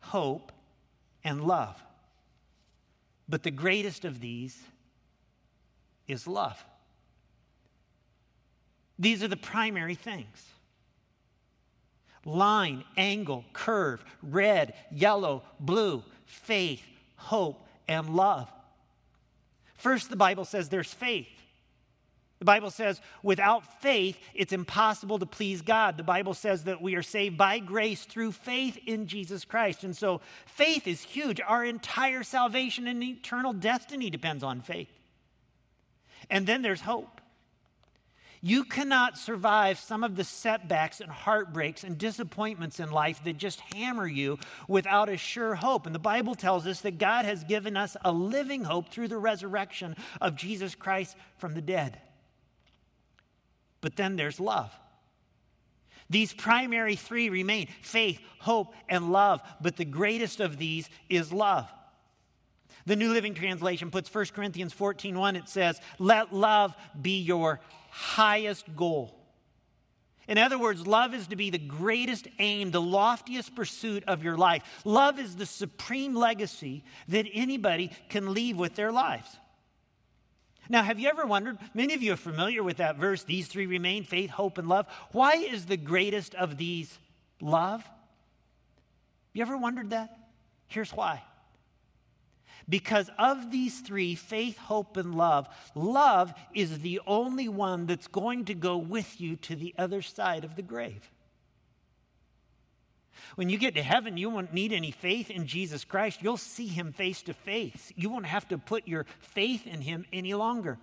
hope, 0.00 0.50
and 1.22 1.44
love. 1.44 1.82
But 3.28 3.42
the 3.42 3.50
greatest 3.50 4.06
of 4.06 4.18
these 4.18 4.58
is 6.06 6.26
love. 6.26 6.62
These 8.98 9.22
are 9.22 9.28
the 9.28 9.36
primary 9.36 9.94
things 9.94 10.44
line, 12.24 12.84
angle, 12.96 13.44
curve, 13.52 14.04
red, 14.22 14.74
yellow, 14.90 15.42
blue, 15.60 16.02
faith, 16.26 16.82
hope, 17.16 17.66
and 17.86 18.10
love. 18.10 18.50
First, 19.76 20.10
the 20.10 20.16
Bible 20.16 20.44
says 20.44 20.68
there's 20.68 20.92
faith. 20.92 21.28
The 22.38 22.44
Bible 22.44 22.70
says, 22.70 23.00
without 23.22 23.82
faith, 23.82 24.16
it's 24.32 24.52
impossible 24.52 25.18
to 25.18 25.26
please 25.26 25.60
God. 25.60 25.96
The 25.96 26.04
Bible 26.04 26.34
says 26.34 26.64
that 26.64 26.80
we 26.80 26.94
are 26.94 27.02
saved 27.02 27.36
by 27.36 27.58
grace 27.58 28.04
through 28.04 28.32
faith 28.32 28.78
in 28.86 29.08
Jesus 29.08 29.44
Christ. 29.44 29.82
And 29.82 29.96
so 29.96 30.20
faith 30.46 30.86
is 30.86 31.02
huge. 31.02 31.40
Our 31.40 31.64
entire 31.64 32.22
salvation 32.22 32.86
and 32.86 33.02
eternal 33.02 33.52
destiny 33.52 34.08
depends 34.08 34.44
on 34.44 34.60
faith. 34.60 34.90
And 36.30 36.46
then 36.46 36.62
there's 36.62 36.82
hope. 36.82 37.20
You 38.40 38.62
cannot 38.62 39.18
survive 39.18 39.80
some 39.80 40.04
of 40.04 40.14
the 40.14 40.22
setbacks 40.22 41.00
and 41.00 41.10
heartbreaks 41.10 41.82
and 41.82 41.98
disappointments 41.98 42.78
in 42.78 42.92
life 42.92 43.24
that 43.24 43.36
just 43.36 43.58
hammer 43.74 44.06
you 44.06 44.38
without 44.68 45.08
a 45.08 45.16
sure 45.16 45.56
hope. 45.56 45.86
And 45.86 45.94
the 45.94 45.98
Bible 45.98 46.36
tells 46.36 46.64
us 46.68 46.82
that 46.82 46.98
God 46.98 47.24
has 47.24 47.42
given 47.42 47.76
us 47.76 47.96
a 48.04 48.12
living 48.12 48.62
hope 48.62 48.90
through 48.90 49.08
the 49.08 49.18
resurrection 49.18 49.96
of 50.20 50.36
Jesus 50.36 50.76
Christ 50.76 51.16
from 51.38 51.54
the 51.54 51.60
dead. 51.60 52.00
But 53.80 53.96
then 53.96 54.16
there's 54.16 54.40
love. 54.40 54.72
These 56.10 56.32
primary 56.32 56.96
three 56.96 57.28
remain 57.28 57.68
faith, 57.82 58.20
hope, 58.38 58.74
and 58.88 59.12
love, 59.12 59.42
but 59.60 59.76
the 59.76 59.84
greatest 59.84 60.40
of 60.40 60.56
these 60.56 60.88
is 61.08 61.32
love. 61.32 61.68
The 62.86 62.96
New 62.96 63.12
Living 63.12 63.34
Translation 63.34 63.90
puts 63.90 64.12
1 64.12 64.26
Corinthians 64.34 64.72
14 64.72 65.18
1, 65.18 65.36
it 65.36 65.48
says, 65.48 65.78
Let 65.98 66.32
love 66.32 66.74
be 67.00 67.20
your 67.20 67.60
highest 67.90 68.74
goal. 68.74 69.14
In 70.26 70.36
other 70.36 70.58
words, 70.58 70.86
love 70.86 71.14
is 71.14 71.26
to 71.28 71.36
be 71.36 71.50
the 71.50 71.58
greatest 71.58 72.28
aim, 72.38 72.70
the 72.70 72.82
loftiest 72.82 73.54
pursuit 73.54 74.04
of 74.06 74.22
your 74.22 74.36
life. 74.36 74.62
Love 74.84 75.18
is 75.18 75.36
the 75.36 75.46
supreme 75.46 76.14
legacy 76.14 76.84
that 77.08 77.26
anybody 77.32 77.90
can 78.10 78.34
leave 78.34 78.58
with 78.58 78.74
their 78.74 78.92
lives. 78.92 79.28
Now, 80.68 80.82
have 80.82 80.98
you 80.98 81.08
ever 81.08 81.24
wondered? 81.24 81.58
Many 81.74 81.94
of 81.94 82.02
you 82.02 82.12
are 82.12 82.16
familiar 82.16 82.62
with 82.62 82.78
that 82.78 82.96
verse, 82.96 83.22
these 83.22 83.48
three 83.48 83.66
remain 83.66 84.04
faith, 84.04 84.30
hope, 84.30 84.58
and 84.58 84.68
love. 84.68 84.86
Why 85.12 85.34
is 85.34 85.66
the 85.66 85.76
greatest 85.76 86.34
of 86.34 86.58
these 86.58 86.98
love? 87.40 87.82
You 89.32 89.42
ever 89.42 89.56
wondered 89.56 89.90
that? 89.90 90.16
Here's 90.66 90.92
why 90.92 91.22
because 92.68 93.10
of 93.18 93.50
these 93.50 93.80
three 93.80 94.14
faith, 94.14 94.58
hope, 94.58 94.96
and 94.96 95.14
love, 95.14 95.48
love 95.74 96.34
is 96.54 96.80
the 96.80 97.00
only 97.06 97.48
one 97.48 97.86
that's 97.86 98.08
going 98.08 98.44
to 98.44 98.54
go 98.54 98.76
with 98.76 99.20
you 99.20 99.36
to 99.36 99.56
the 99.56 99.74
other 99.78 100.02
side 100.02 100.44
of 100.44 100.54
the 100.54 100.62
grave. 100.62 101.10
When 103.36 103.48
you 103.48 103.58
get 103.58 103.74
to 103.74 103.82
heaven, 103.82 104.16
you 104.16 104.30
won't 104.30 104.52
need 104.52 104.72
any 104.72 104.90
faith 104.90 105.30
in 105.30 105.46
Jesus 105.46 105.84
Christ. 105.84 106.20
You'll 106.22 106.36
see 106.36 106.66
him 106.66 106.92
face 106.92 107.22
to 107.22 107.34
face. 107.34 107.92
You 107.96 108.10
won't 108.10 108.26
have 108.26 108.48
to 108.48 108.58
put 108.58 108.88
your 108.88 109.06
faith 109.20 109.66
in 109.66 109.80
him 109.80 110.04
any 110.12 110.34
longer. 110.34 110.78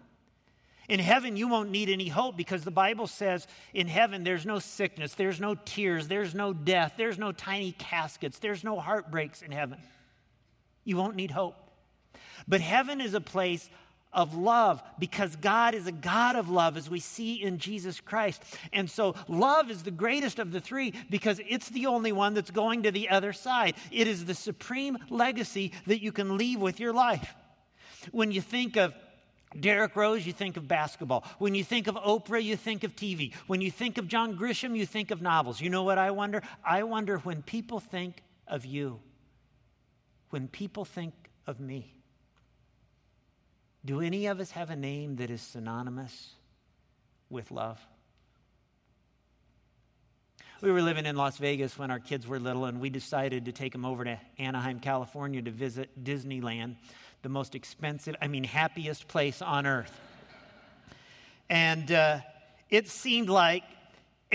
In 0.87 0.99
heaven, 0.99 1.35
you 1.35 1.47
won't 1.47 1.71
need 1.71 1.89
any 1.89 2.09
hope 2.09 2.37
because 2.37 2.63
the 2.63 2.71
Bible 2.71 3.07
says 3.07 3.47
in 3.73 3.87
heaven 3.87 4.23
there's 4.23 4.45
no 4.45 4.59
sickness, 4.59 5.15
there's 5.15 5.41
no 5.41 5.55
tears, 5.55 6.07
there's 6.07 6.35
no 6.35 6.53
death, 6.53 6.93
there's 6.97 7.17
no 7.17 7.31
tiny 7.31 7.71
caskets, 7.71 8.37
there's 8.37 8.63
no 8.63 8.79
heartbreaks 8.79 9.41
in 9.41 9.51
heaven. 9.51 9.79
You 10.83 10.97
won't 10.97 11.15
need 11.15 11.31
hope. 11.31 11.55
But 12.47 12.61
heaven 12.61 13.01
is 13.01 13.15
a 13.15 13.21
place 13.21 13.67
of 14.15 14.33
love 14.33 14.81
because 14.97 15.35
God 15.35 15.75
is 15.75 15.85
a 15.85 15.91
God 15.91 16.35
of 16.35 16.49
love, 16.49 16.77
as 16.77 16.89
we 16.89 16.99
see 16.99 17.43
in 17.43 17.59
Jesus 17.59 17.99
Christ. 18.01 18.41
And 18.73 18.89
so, 18.89 19.13
love 19.27 19.69
is 19.69 19.83
the 19.83 19.91
greatest 19.91 20.39
of 20.39 20.51
the 20.51 20.61
three 20.61 20.93
because 21.09 21.39
it's 21.47 21.69
the 21.69 21.85
only 21.85 22.11
one 22.11 22.33
that's 22.33 22.51
going 22.51 22.83
to 22.83 22.91
the 22.91 23.09
other 23.09 23.33
side. 23.33 23.75
It 23.91 24.07
is 24.07 24.25
the 24.25 24.33
supreme 24.33 24.97
legacy 25.09 25.73
that 25.85 26.01
you 26.01 26.11
can 26.11 26.37
leave 26.37 26.59
with 26.59 26.79
your 26.79 26.93
life. 26.93 27.35
When 28.11 28.31
you 28.31 28.41
think 28.41 28.77
of 28.77 28.93
Derrick 29.59 29.95
Rose, 29.95 30.25
you 30.25 30.33
think 30.33 30.57
of 30.57 30.67
basketball. 30.67 31.25
When 31.37 31.55
you 31.55 31.63
think 31.63 31.87
of 31.87 31.95
Oprah, 31.95 32.43
you 32.43 32.55
think 32.55 32.83
of 32.83 32.95
TV. 32.95 33.33
When 33.47 33.61
you 33.61 33.71
think 33.71 33.97
of 33.97 34.07
John 34.07 34.37
Grisham, 34.37 34.75
you 34.75 34.85
think 34.85 35.11
of 35.11 35.21
novels. 35.21 35.61
You 35.61 35.69
know 35.69 35.83
what 35.83 35.97
I 35.97 36.11
wonder? 36.11 36.41
I 36.63 36.83
wonder 36.83 37.19
when 37.19 37.41
people 37.41 37.79
think 37.79 38.23
of 38.47 38.65
you, 38.65 38.99
when 40.29 40.47
people 40.47 40.85
think 40.85 41.13
of 41.47 41.59
me. 41.59 41.94
Do 43.85 44.01
any 44.01 44.25
of 44.25 44.39
us 44.39 44.49
have 44.51 44.71
a 44.71 44.75
name 44.75 45.17
that 45.17 45.29
is 45.29 45.41
synonymous 45.41 46.31
with 47.29 47.51
love? 47.51 47.79
We 50.61 50.71
were 50.71 50.81
living 50.81 51.05
in 51.05 51.15
Las 51.15 51.37
Vegas 51.37 51.77
when 51.77 51.91
our 51.91 51.99
kids 51.99 52.25
were 52.25 52.39
little, 52.39 52.65
and 52.65 52.81
we 52.81 52.89
decided 52.89 53.45
to 53.45 53.51
take 53.51 53.71
them 53.71 53.85
over 53.85 54.03
to 54.03 54.19
Anaheim, 54.39 54.79
California 54.79 55.39
to 55.43 55.51
visit 55.51 56.03
Disneyland, 56.03 56.77
the 57.21 57.29
most 57.29 57.53
expensive, 57.53 58.15
I 58.19 58.27
mean, 58.27 58.43
happiest 58.43 59.07
place 59.07 59.43
on 59.43 59.67
earth. 59.67 59.99
And 61.47 61.91
uh, 61.91 62.19
it 62.71 62.87
seemed 62.89 63.29
like 63.29 63.63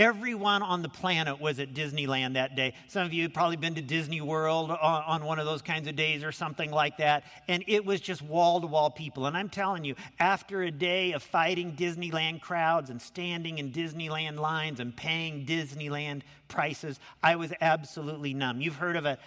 Everyone 0.00 0.62
on 0.62 0.80
the 0.80 0.88
planet 0.88 1.42
was 1.42 1.58
at 1.58 1.74
Disneyland 1.74 2.32
that 2.32 2.56
day. 2.56 2.72
Some 2.88 3.04
of 3.04 3.12
you 3.12 3.24
have 3.24 3.34
probably 3.34 3.58
been 3.58 3.74
to 3.74 3.82
Disney 3.82 4.22
World 4.22 4.70
on, 4.70 4.78
on 4.80 5.24
one 5.26 5.38
of 5.38 5.44
those 5.44 5.60
kinds 5.60 5.86
of 5.88 5.94
days 5.94 6.24
or 6.24 6.32
something 6.32 6.70
like 6.70 6.96
that. 6.96 7.24
And 7.48 7.62
it 7.66 7.84
was 7.84 8.00
just 8.00 8.22
wall 8.22 8.62
to 8.62 8.66
wall 8.66 8.90
people. 8.90 9.26
And 9.26 9.36
I'm 9.36 9.50
telling 9.50 9.84
you, 9.84 9.96
after 10.18 10.62
a 10.62 10.70
day 10.70 11.12
of 11.12 11.22
fighting 11.22 11.76
Disneyland 11.76 12.40
crowds 12.40 12.88
and 12.88 13.00
standing 13.02 13.58
in 13.58 13.72
Disneyland 13.72 14.38
lines 14.38 14.80
and 14.80 14.96
paying 14.96 15.44
Disneyland 15.44 16.22
prices, 16.48 16.98
I 17.22 17.36
was 17.36 17.52
absolutely 17.60 18.32
numb. 18.32 18.62
You've 18.62 18.76
heard 18.76 18.96
of 18.96 19.04
an 19.04 19.18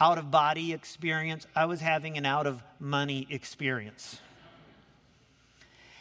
out 0.00 0.16
of 0.16 0.30
body 0.30 0.72
experience. 0.72 1.46
I 1.54 1.66
was 1.66 1.82
having 1.82 2.16
an 2.16 2.24
out 2.24 2.46
of 2.46 2.62
money 2.80 3.26
experience. 3.28 4.18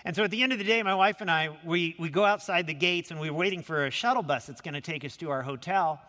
And 0.03 0.15
so 0.15 0.23
at 0.23 0.31
the 0.31 0.41
end 0.41 0.51
of 0.51 0.57
the 0.57 0.65
day, 0.65 0.81
my 0.81 0.95
wife 0.95 1.21
and 1.21 1.29
I, 1.29 1.57
we, 1.63 1.95
we 1.99 2.09
go 2.09 2.25
outside 2.25 2.65
the 2.65 2.73
gates 2.73 3.11
and 3.11 3.19
we're 3.19 3.33
waiting 3.33 3.61
for 3.61 3.85
a 3.85 3.91
shuttle 3.91 4.23
bus 4.23 4.47
that's 4.47 4.61
going 4.61 4.73
to 4.73 4.81
take 4.81 5.05
us 5.05 5.15
to 5.17 5.29
our 5.29 5.43
hotel. 5.43 6.01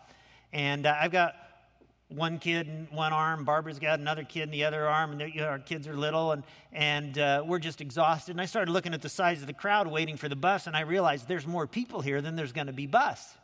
And 0.51 0.85
uh, 0.85 0.95
I've 0.99 1.11
got 1.11 1.35
one 2.09 2.39
kid 2.39 2.67
in 2.67 2.87
one 2.91 3.13
arm, 3.13 3.43
Barbara's 3.43 3.79
got 3.79 3.99
another 3.99 4.23
kid 4.23 4.43
in 4.43 4.51
the 4.51 4.63
other 4.65 4.87
arm, 4.87 5.11
and 5.11 5.33
you 5.33 5.41
know, 5.41 5.47
our 5.47 5.59
kids 5.59 5.87
are 5.87 5.95
little, 5.95 6.31
and, 6.31 6.43
and 6.71 7.17
uh, 7.17 7.43
we're 7.45 7.59
just 7.59 7.81
exhausted. 7.81 8.31
And 8.31 8.41
I 8.41 8.45
started 8.45 8.71
looking 8.71 8.93
at 8.93 9.01
the 9.01 9.09
size 9.09 9.41
of 9.41 9.47
the 9.47 9.53
crowd 9.53 9.87
waiting 9.87 10.17
for 10.17 10.29
the 10.29 10.35
bus, 10.35 10.67
and 10.67 10.75
I 10.75 10.81
realized 10.81 11.27
there's 11.27 11.47
more 11.47 11.65
people 11.65 12.01
here 12.01 12.21
than 12.21 12.35
there's 12.35 12.51
going 12.51 12.67
to 12.67 12.73
be 12.73 12.85
bus. 12.85 13.35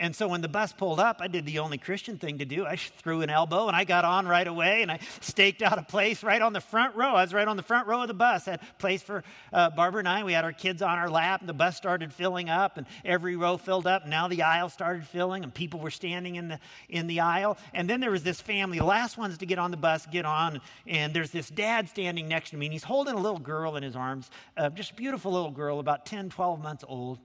And 0.00 0.14
so 0.14 0.28
when 0.28 0.42
the 0.42 0.48
bus 0.48 0.72
pulled 0.72 1.00
up, 1.00 1.16
I 1.20 1.26
did 1.26 1.44
the 1.44 1.58
only 1.58 1.76
Christian 1.76 2.18
thing 2.18 2.38
to 2.38 2.44
do. 2.44 2.64
I 2.64 2.76
threw 2.76 3.22
an 3.22 3.30
elbow 3.30 3.66
and 3.66 3.76
I 3.76 3.82
got 3.82 4.04
on 4.04 4.28
right 4.28 4.46
away 4.46 4.82
and 4.82 4.92
I 4.92 5.00
staked 5.20 5.60
out 5.60 5.76
a 5.76 5.82
place 5.82 6.22
right 6.22 6.40
on 6.40 6.52
the 6.52 6.60
front 6.60 6.94
row. 6.94 7.14
I 7.14 7.22
was 7.22 7.34
right 7.34 7.48
on 7.48 7.56
the 7.56 7.64
front 7.64 7.88
row 7.88 8.02
of 8.02 8.08
the 8.08 8.14
bus. 8.14 8.46
I 8.46 8.52
had 8.52 8.60
a 8.60 8.74
place 8.78 9.02
for 9.02 9.24
uh, 9.52 9.70
Barbara 9.70 9.98
and 9.98 10.08
I. 10.08 10.22
We 10.22 10.34
had 10.34 10.44
our 10.44 10.52
kids 10.52 10.82
on 10.82 10.98
our 10.98 11.10
lap 11.10 11.40
and 11.40 11.48
the 11.48 11.54
bus 11.54 11.76
started 11.76 12.12
filling 12.12 12.48
up 12.48 12.76
and 12.76 12.86
every 13.04 13.34
row 13.34 13.56
filled 13.56 13.88
up. 13.88 14.02
And 14.02 14.10
now 14.10 14.28
the 14.28 14.42
aisle 14.42 14.68
started 14.68 15.04
filling 15.04 15.42
and 15.42 15.52
people 15.52 15.80
were 15.80 15.90
standing 15.90 16.36
in 16.36 16.46
the, 16.46 16.60
in 16.88 17.08
the 17.08 17.18
aisle. 17.18 17.58
And 17.74 17.90
then 17.90 17.98
there 17.98 18.12
was 18.12 18.22
this 18.22 18.40
family, 18.40 18.78
last 18.78 19.18
ones 19.18 19.38
to 19.38 19.46
get 19.46 19.58
on 19.58 19.72
the 19.72 19.76
bus, 19.76 20.06
get 20.06 20.24
on. 20.24 20.60
And 20.86 21.12
there's 21.12 21.32
this 21.32 21.48
dad 21.48 21.88
standing 21.88 22.28
next 22.28 22.50
to 22.50 22.56
me 22.56 22.66
and 22.66 22.72
he's 22.72 22.84
holding 22.84 23.14
a 23.14 23.20
little 23.20 23.40
girl 23.40 23.74
in 23.74 23.82
his 23.82 23.96
arms, 23.96 24.30
uh, 24.56 24.70
just 24.70 24.92
a 24.92 24.94
beautiful 24.94 25.32
little 25.32 25.50
girl, 25.50 25.80
about 25.80 26.06
10, 26.06 26.30
12 26.30 26.62
months 26.62 26.84
old. 26.86 27.18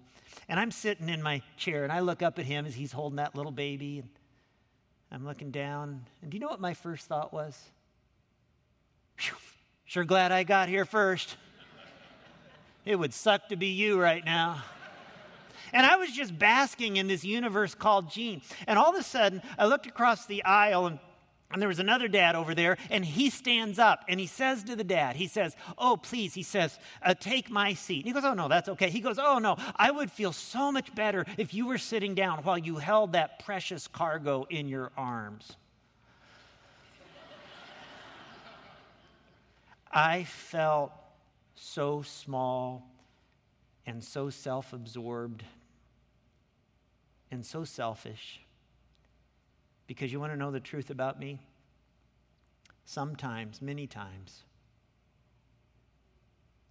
And 0.50 0.60
I'm 0.60 0.72
sitting 0.72 1.10
in 1.10 1.22
my 1.22 1.42
chair 1.58 1.84
and 1.84 1.92
I 1.92 2.00
look 2.00 2.22
up 2.22 2.40
at 2.40 2.46
him 2.46 2.66
as 2.66 2.76
he's 2.76 2.92
holding 2.92 3.18
that 3.18 3.36
little 3.36 3.52
baby. 3.52 4.00
And 4.00 4.10
I'm 5.12 5.26
looking 5.26 5.52
down. 5.52 6.06
And 6.22 6.32
do 6.32 6.36
you 6.36 6.42
know 6.42 6.48
what 6.48 6.60
my 6.60 6.74
first 6.74 7.08
thought 7.08 7.34
was? 7.34 7.60
Whew, 9.20 9.36
sure 9.86 10.04
glad 10.04 10.32
I 10.32 10.44
got 10.44 10.70
here 10.70 10.86
first. 10.86 11.38
It 12.86 12.98
would 12.98 13.14
suck 13.14 13.50
to 13.50 13.56
be 13.56 13.68
you 13.68 14.00
right 14.00 14.26
now. 14.26 14.62
And 15.72 15.86
I 15.86 15.96
was 15.96 16.12
just 16.12 16.38
basking 16.38 16.98
in 16.98 17.08
this 17.08 17.24
universe 17.24 17.74
called 17.74 18.12
Gene. 18.12 18.42
And 18.68 18.78
all 18.78 18.92
of 18.94 19.00
a 19.00 19.04
sudden, 19.04 19.42
I 19.58 19.66
looked 19.66 19.88
across 19.88 20.26
the 20.26 20.44
aisle 20.44 20.86
and 20.86 21.00
and 21.54 21.62
there 21.62 21.70
was 21.70 21.80
another 21.80 22.08
dad 22.08 22.36
over 22.36 22.56
there, 22.56 22.78
and 22.90 23.06
he 23.06 23.30
stands 23.30 23.78
up 23.78 24.04
and 24.10 24.20
he 24.20 24.26
says 24.26 24.64
to 24.64 24.76
the 24.76 24.84
dad, 24.84 25.16
he 25.16 25.28
says, 25.28 25.56
Oh, 25.78 25.96
please, 25.96 26.34
he 26.34 26.42
says, 26.42 26.78
uh, 27.04 27.14
take 27.14 27.52
my 27.52 27.76
seat. 27.76 28.00
And 28.00 28.08
he 28.08 28.12
goes, 28.12 28.26
Oh, 28.26 28.34
no, 28.34 28.48
that's 28.48 28.70
okay. 28.70 28.90
He 28.90 29.00
goes, 29.00 29.20
Oh, 29.20 29.38
no, 29.38 29.58
I 29.76 29.92
would 29.92 30.12
feel 30.12 30.34
so 30.34 30.72
much 30.72 30.94
better 30.96 31.26
if 31.38 31.54
you 31.54 31.68
were 31.68 31.78
sitting 31.78 32.16
down 32.16 32.40
while 32.40 32.58
you 32.58 32.78
held 32.78 33.14
that 33.14 33.46
precious 33.46 33.88
cargo 33.88 34.46
in 34.50 34.68
your 34.68 34.92
arms. 34.98 35.56
I 39.92 40.24
felt 40.24 40.92
so 41.54 42.02
small 42.02 42.90
and 43.86 44.04
so 44.04 44.32
self 44.32 44.74
absorbed 44.74 45.44
and 47.30 47.46
so 47.46 47.64
selfish. 47.64 48.42
Because 49.88 50.12
you 50.12 50.20
want 50.20 50.32
to 50.32 50.38
know 50.38 50.52
the 50.52 50.60
truth 50.60 50.90
about 50.90 51.20
me? 51.20 51.40
Sometimes, 52.86 53.62
many 53.62 53.88
times, 53.88 54.44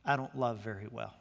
I 0.04 0.16
don't 0.16 0.36
love 0.36 0.58
very 0.58 0.88
well. 0.90 1.14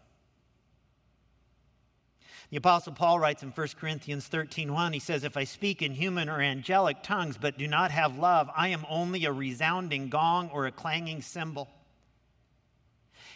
The 2.50 2.58
apostle 2.58 2.92
Paul 2.92 3.18
writes 3.18 3.44
in 3.44 3.52
1 3.52 3.68
Corinthians 3.80 4.28
13:1 4.28 4.94
he 4.94 5.00
says 5.00 5.24
if 5.24 5.38
I 5.38 5.46
speak 5.46 5.82
in 5.82 5.94
human 5.94 6.28
or 6.28 6.42
angelic 6.42 7.02
tongues 7.02 7.38
but 7.38 7.58
do 7.58 7.66
not 7.66 7.92
have 7.92 8.18
love 8.18 8.50
I 8.54 8.68
am 8.68 8.86
only 8.90 9.24
a 9.24 9.32
resounding 9.32 10.10
gong 10.10 10.50
or 10.50 10.66
a 10.68 10.72
clanging 10.72 11.22
cymbal. 11.22 11.70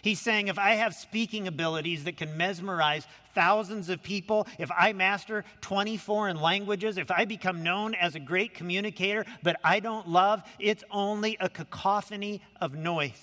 He's 0.06 0.22
saying 0.22 0.50
if 0.50 0.60
I 0.60 0.76
have 0.76 0.94
speaking 0.94 1.48
abilities 1.48 2.04
that 2.04 2.16
can 2.16 2.38
mesmerize 2.38 3.08
thousands 3.34 3.90
of 3.90 4.04
people, 4.04 4.46
if 4.60 4.70
I 4.70 4.94
master 4.94 5.44
20 5.62 5.98
foreign 5.98 6.40
languages, 6.40 7.00
if 7.00 7.10
I 7.10 7.26
become 7.26 7.64
known 7.64 7.96
as 7.96 8.14
a 8.14 8.20
great 8.20 8.54
communicator, 8.54 9.26
but 9.42 9.60
I 9.64 9.80
don't 9.80 10.08
love, 10.08 10.44
it's 10.60 10.84
only 10.92 11.38
a 11.40 11.50
cacophony 11.50 12.44
of 12.62 12.76
noise. 12.76 13.20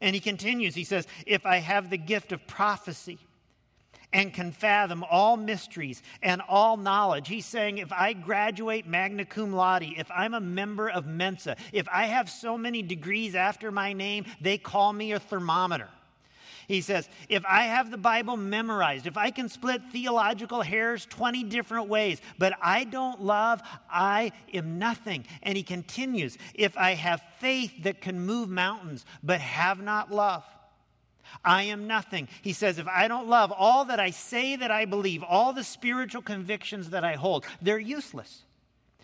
And 0.00 0.14
he 0.14 0.20
continues, 0.20 0.76
he 0.76 0.84
says, 0.84 1.08
if 1.26 1.44
I 1.44 1.56
have 1.56 1.90
the 1.90 1.98
gift 1.98 2.30
of 2.30 2.46
prophecy, 2.46 3.18
and 4.12 4.32
can 4.32 4.52
fathom 4.52 5.04
all 5.10 5.36
mysteries 5.36 6.02
and 6.22 6.42
all 6.48 6.76
knowledge. 6.76 7.28
He's 7.28 7.46
saying, 7.46 7.78
if 7.78 7.92
I 7.92 8.12
graduate 8.12 8.86
magna 8.86 9.24
cum 9.24 9.52
laude, 9.52 9.94
if 9.96 10.10
I'm 10.10 10.34
a 10.34 10.40
member 10.40 10.88
of 10.88 11.06
Mensa, 11.06 11.56
if 11.72 11.88
I 11.92 12.06
have 12.06 12.28
so 12.28 12.58
many 12.58 12.82
degrees 12.82 13.34
after 13.34 13.70
my 13.70 13.92
name, 13.92 14.26
they 14.40 14.58
call 14.58 14.92
me 14.92 15.12
a 15.12 15.20
thermometer. 15.20 15.88
He 16.68 16.80
says, 16.80 17.08
if 17.28 17.44
I 17.44 17.64
have 17.64 17.90
the 17.90 17.98
Bible 17.98 18.36
memorized, 18.36 19.06
if 19.06 19.16
I 19.16 19.30
can 19.30 19.48
split 19.48 19.82
theological 19.90 20.62
hairs 20.62 21.06
20 21.06 21.44
different 21.44 21.88
ways, 21.88 22.20
but 22.38 22.54
I 22.62 22.84
don't 22.84 23.20
love, 23.20 23.60
I 23.90 24.32
am 24.54 24.78
nothing. 24.78 25.26
And 25.42 25.56
he 25.56 25.64
continues, 25.64 26.38
if 26.54 26.76
I 26.78 26.94
have 26.94 27.22
faith 27.40 27.82
that 27.82 28.00
can 28.00 28.24
move 28.24 28.48
mountains, 28.48 29.04
but 29.22 29.40
have 29.40 29.82
not 29.82 30.12
love, 30.12 30.44
I 31.44 31.64
am 31.64 31.86
nothing. 31.86 32.28
He 32.42 32.52
says, 32.52 32.78
if 32.78 32.86
I 32.86 33.08
don't 33.08 33.28
love 33.28 33.52
all 33.56 33.84
that 33.86 34.00
I 34.00 34.10
say 34.10 34.56
that 34.56 34.70
I 34.70 34.84
believe, 34.84 35.22
all 35.22 35.52
the 35.52 35.64
spiritual 35.64 36.22
convictions 36.22 36.90
that 36.90 37.04
I 37.04 37.14
hold, 37.14 37.44
they're 37.60 37.78
useless. 37.78 38.42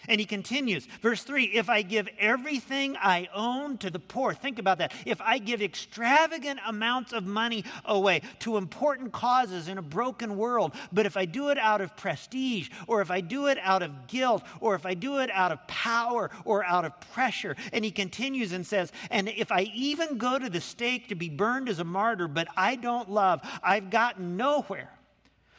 And 0.07 0.21
he 0.21 0.27
continues, 0.27 0.87
verse 1.03 1.23
3 1.25 1.45
If 1.45 1.69
I 1.69 1.83
give 1.83 2.09
everything 2.19 2.97
I 2.97 3.29
own 3.35 3.79
to 3.79 3.91
the 3.91 3.99
poor, 3.99 4.35
think 4.35 4.59
about 4.59 4.79
that. 4.79 4.93
If 5.05 5.21
I 5.21 5.39
give 5.39 5.63
extravagant 5.63 6.61
amounts 6.67 7.13
of 7.13 7.27
money 7.27 7.65
away 7.85 8.23
to 8.41 8.57
important 8.57 9.13
causes 9.13 9.69
in 9.69 9.79
a 9.79 9.83
broken 9.83 10.37
world, 10.37 10.75
but 10.93 11.07
if 11.07 11.17
I 11.17 11.25
do 11.25 11.49
it 11.51 11.59
out 11.59 11.81
of 11.81 11.97
prestige, 11.97 12.69
or 12.87 13.01
if 13.01 13.11
I 13.11 13.21
do 13.21 13.47
it 13.47 13.59
out 13.63 13.83
of 13.83 14.07
guilt, 14.07 14.43
or 14.61 14.75
if 14.75 14.87
I 14.87 14.95
do 14.95 15.19
it 15.19 15.31
out 15.31 15.53
of 15.53 15.67
power 15.67 16.31
or 16.45 16.65
out 16.65 16.85
of 16.85 16.99
pressure, 17.13 17.57
and 17.73 17.85
he 17.85 17.91
continues 17.91 18.53
and 18.53 18.67
says, 18.67 18.93
And 19.11 19.29
if 19.29 19.51
I 19.51 19.63
even 19.75 20.19
go 20.19 20.39
to 20.39 20.49
the 20.49 20.61
stake 20.61 21.09
to 21.09 21.15
be 21.15 21.29
burned 21.29 21.69
as 21.69 21.79
a 21.79 21.85
martyr, 21.85 22.29
but 22.29 22.49
I 22.57 22.77
don't 22.77 23.11
love, 23.11 23.41
I've 23.63 23.91
gotten 23.91 24.37
nowhere. 24.37 24.91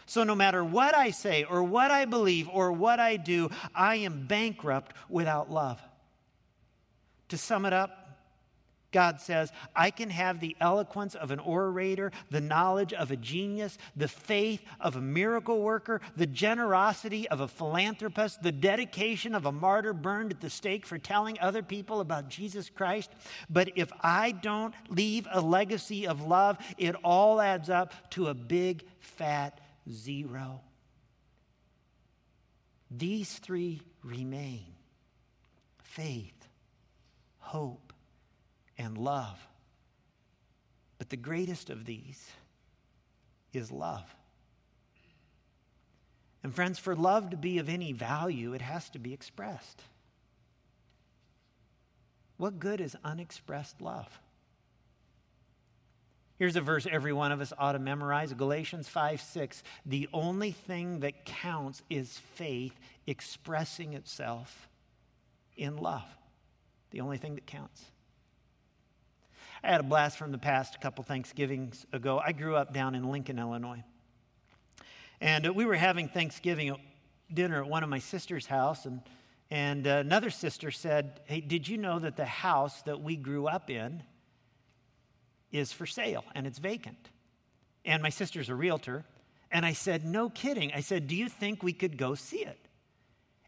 So, 0.10 0.24
no 0.24 0.34
matter 0.34 0.64
what 0.64 0.96
I 0.96 1.12
say 1.12 1.44
or 1.44 1.62
what 1.62 1.92
I 1.92 2.06
believe 2.06 2.50
or 2.52 2.72
what 2.72 3.00
I 3.00 3.16
do, 3.16 3.52
I 3.76 3.98
am 3.98 4.26
bankrupt 4.26 4.96
without 5.08 5.52
love. 5.52 5.80
To 7.28 7.38
sum 7.38 7.64
it 7.68 7.74
up, 7.74 8.18
God 8.92 9.22
says, 9.22 9.52
I 9.76 9.92
can 9.92 10.10
have 10.10 10.40
the 10.40 10.56
eloquence 10.60 11.14
of 11.14 11.30
an 11.30 11.38
orator, 11.38 12.12
the 12.32 12.42
knowledge 12.42 12.92
of 12.92 13.12
a 13.12 13.16
genius, 13.16 13.78
the 13.96 14.08
faith 14.08 14.64
of 14.80 14.96
a 14.96 15.02
miracle 15.02 15.62
worker, 15.62 16.02
the 16.18 16.26
generosity 16.26 17.30
of 17.30 17.40
a 17.40 17.48
philanthropist, 17.48 18.42
the 18.42 18.52
dedication 18.52 19.36
of 19.36 19.46
a 19.46 19.52
martyr 19.52 19.94
burned 19.94 20.32
at 20.32 20.42
the 20.42 20.50
stake 20.50 20.88
for 20.88 20.98
telling 20.98 21.40
other 21.40 21.62
people 21.62 22.00
about 22.00 22.30
Jesus 22.30 22.68
Christ. 22.68 23.12
But 23.48 23.74
if 23.76 23.92
I 24.02 24.32
don't 24.32 24.74
leave 24.90 25.28
a 25.32 25.40
legacy 25.40 26.08
of 26.08 26.26
love, 26.26 26.58
it 26.80 26.96
all 27.04 27.40
adds 27.40 27.70
up 27.70 27.94
to 28.14 28.30
a 28.30 28.34
big, 28.34 28.84
fat 28.98 29.62
zero. 29.92 30.62
These 32.92 33.40
three 33.40 33.82
remain 34.04 34.66
faith, 35.84 36.48
hope, 37.40 37.94
and 38.78 38.98
love. 38.98 39.40
But 40.98 41.10
the 41.10 41.18
greatest 41.18 41.70
of 41.70 41.86
these 41.86 42.32
is 43.54 43.72
love. 43.72 44.16
And, 46.44 46.54
friends, 46.54 46.80
for 46.80 46.96
love 46.96 47.32
to 47.32 47.38
be 47.38 47.58
of 47.58 47.68
any 47.70 47.92
value, 47.92 48.54
it 48.54 48.62
has 48.62 48.90
to 48.92 49.00
be 49.00 49.14
expressed. 49.14 49.82
What 52.38 52.60
good 52.60 52.80
is 52.80 52.96
unexpressed 53.04 53.82
love? 53.82 54.20
Here's 56.40 56.56
a 56.56 56.62
verse 56.62 56.88
every 56.90 57.12
one 57.12 57.34
of 57.34 57.42
us 57.42 57.52
ought 57.58 57.74
to 57.74 57.80
memorize 57.80 58.34
Galatians 58.34 58.88
5 58.88 59.22
6. 59.22 59.62
The 59.86 60.08
only 60.14 60.52
thing 60.52 61.02
that 61.02 61.26
counts 61.26 61.84
is 61.90 62.18
faith 62.36 62.80
expressing 63.06 63.94
itself 63.94 64.70
in 65.58 65.76
love. 65.76 66.08
The 66.92 67.02
only 67.02 67.18
thing 67.18 67.36
that 67.36 67.46
counts. 67.46 67.84
I 69.62 69.68
had 69.68 69.82
a 69.82 69.84
blast 69.84 70.18
from 70.18 70.32
the 70.32 70.38
past 70.38 70.76
a 70.76 70.80
couple 70.80 71.04
Thanksgivings 71.04 71.86
ago. 71.92 72.22
I 72.26 72.32
grew 72.32 72.56
up 72.56 72.74
down 72.74 72.96
in 72.96 73.12
Lincoln, 73.12 73.38
Illinois. 73.38 73.84
And 75.20 75.46
uh, 75.46 75.52
we 75.52 75.66
were 75.66 75.76
having 75.76 76.08
Thanksgiving 76.08 76.74
dinner 77.34 77.62
at 77.62 77.70
one 77.70 77.84
of 77.84 77.90
my 77.90 78.00
sister's 78.00 78.46
house, 78.46 78.86
and, 78.86 79.02
and 79.52 79.86
uh, 79.86 79.96
another 79.96 80.30
sister 80.30 80.72
said, 80.72 81.20
Hey, 81.26 81.42
did 81.42 81.68
you 81.68 81.78
know 81.78 82.00
that 82.00 82.16
the 82.16 82.24
house 82.24 82.82
that 82.84 83.02
we 83.02 83.18
grew 83.18 83.46
up 83.46 83.70
in 83.70 84.04
is 85.52 85.72
for 85.72 85.86
sale 85.86 86.24
and 86.36 86.46
it's 86.46 86.60
vacant. 86.60 87.10
And 87.86 88.04
my 88.04 88.10
sister's 88.10 88.50
a 88.50 88.56
realtor. 88.56 89.06
And 89.52 89.66
I 89.66 89.74
said, 89.74 90.06
No 90.06 90.30
kidding. 90.30 90.72
I 90.74 90.82
said, 90.82 91.08
Do 91.08 91.16
you 91.16 91.30
think 91.30 91.64
we 91.64 91.74
could 91.74 91.98
go 91.98 92.16
see 92.16 92.46
it? 92.46 92.60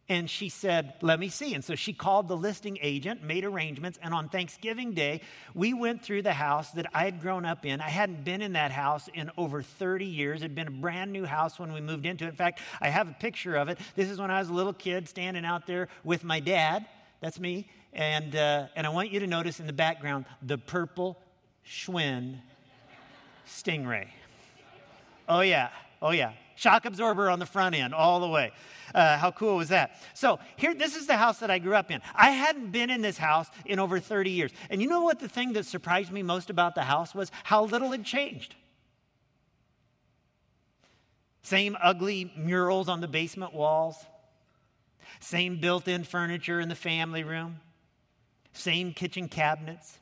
And 0.09 0.29
she 0.29 0.49
said, 0.49 0.95
Let 1.01 1.19
me 1.19 1.29
see. 1.29 1.53
And 1.53 1.63
so 1.63 1.75
she 1.75 1.93
called 1.93 2.27
the 2.27 2.35
listing 2.35 2.77
agent, 2.81 3.23
made 3.23 3.45
arrangements, 3.45 3.99
and 4.01 4.13
on 4.13 4.29
Thanksgiving 4.29 4.93
Day, 4.93 5.21
we 5.53 5.73
went 5.73 6.03
through 6.03 6.23
the 6.23 6.33
house 6.33 6.71
that 6.71 6.87
I 6.93 7.05
had 7.05 7.21
grown 7.21 7.45
up 7.45 7.65
in. 7.65 7.81
I 7.81 7.89
hadn't 7.89 8.23
been 8.23 8.41
in 8.41 8.53
that 8.53 8.71
house 8.71 9.09
in 9.13 9.29
over 9.37 9.61
30 9.61 10.05
years. 10.05 10.41
It 10.41 10.45
had 10.45 10.55
been 10.55 10.67
a 10.67 10.71
brand 10.71 11.13
new 11.13 11.25
house 11.25 11.59
when 11.59 11.71
we 11.71 11.81
moved 11.81 12.05
into 12.05 12.25
it. 12.25 12.29
In 12.29 12.35
fact, 12.35 12.59
I 12.81 12.89
have 12.89 13.07
a 13.07 13.13
picture 13.13 13.55
of 13.55 13.69
it. 13.69 13.77
This 13.95 14.09
is 14.09 14.19
when 14.19 14.31
I 14.31 14.39
was 14.39 14.49
a 14.49 14.53
little 14.53 14.73
kid 14.73 15.07
standing 15.07 15.45
out 15.45 15.67
there 15.67 15.87
with 16.03 16.23
my 16.23 16.39
dad. 16.39 16.85
That's 17.21 17.39
me. 17.39 17.69
And, 17.93 18.35
uh, 18.35 18.67
and 18.75 18.87
I 18.87 18.89
want 18.89 19.11
you 19.11 19.19
to 19.19 19.27
notice 19.27 19.59
in 19.59 19.67
the 19.67 19.73
background 19.73 20.25
the 20.41 20.57
purple 20.57 21.21
Schwinn 21.65 22.39
Stingray. 23.47 24.07
Oh, 25.27 25.41
yeah. 25.41 25.69
Oh, 26.01 26.11
yeah. 26.11 26.33
Shock 26.55 26.85
absorber 26.85 27.29
on 27.29 27.39
the 27.39 27.45
front 27.45 27.75
end, 27.75 27.93
all 27.93 28.19
the 28.19 28.27
way. 28.27 28.51
Uh, 28.93 29.17
how 29.17 29.31
cool 29.31 29.57
was 29.57 29.69
that? 29.69 29.99
So, 30.13 30.39
here, 30.57 30.73
this 30.73 30.95
is 30.95 31.07
the 31.07 31.15
house 31.15 31.39
that 31.39 31.49
I 31.49 31.59
grew 31.59 31.75
up 31.75 31.89
in. 31.89 32.01
I 32.13 32.31
hadn't 32.31 32.71
been 32.71 32.89
in 32.89 33.01
this 33.01 33.17
house 33.17 33.47
in 33.65 33.79
over 33.79 33.99
30 33.99 34.29
years. 34.29 34.51
And 34.69 34.81
you 34.81 34.87
know 34.87 35.01
what 35.01 35.19
the 35.19 35.29
thing 35.29 35.53
that 35.53 35.65
surprised 35.65 36.11
me 36.11 36.23
most 36.23 36.49
about 36.49 36.75
the 36.75 36.83
house 36.83 37.15
was? 37.15 37.31
How 37.43 37.63
little 37.65 37.91
had 37.91 38.03
changed. 38.03 38.55
Same 41.41 41.75
ugly 41.81 42.31
murals 42.37 42.87
on 42.87 43.01
the 43.01 43.07
basement 43.07 43.53
walls, 43.53 43.97
same 45.19 45.59
built 45.59 45.87
in 45.87 46.03
furniture 46.03 46.59
in 46.59 46.69
the 46.69 46.75
family 46.75 47.23
room, 47.23 47.59
same 48.53 48.93
kitchen 48.93 49.27
cabinets, 49.27 49.97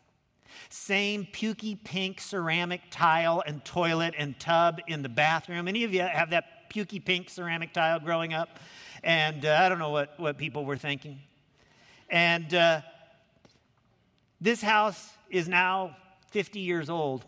same 0.69 1.25
pukey 1.25 1.81
pink 1.83 2.21
ceramic 2.21 2.81
tile 2.91 3.43
and 3.45 3.63
toilet 3.65 4.13
and 4.17 4.39
tub 4.39 4.79
in 4.87 5.01
the 5.01 5.09
bathroom. 5.09 5.67
Any 5.67 5.83
of 5.83 5.93
you 5.93 6.01
have 6.01 6.29
that 6.31 6.69
pukey 6.69 7.03
pink 7.03 7.29
ceramic 7.29 7.73
tile 7.73 7.99
growing 7.99 8.33
up? 8.33 8.59
And 9.03 9.45
uh, 9.45 9.59
I 9.61 9.69
don't 9.69 9.79
know 9.79 9.91
what, 9.91 10.19
what 10.19 10.37
people 10.37 10.65
were 10.65 10.77
thinking. 10.77 11.19
And 12.09 12.53
uh, 12.53 12.81
this 14.41 14.61
house 14.61 15.09
is 15.29 15.47
now 15.47 15.95
50 16.31 16.59
years 16.59 16.89
old, 16.89 17.25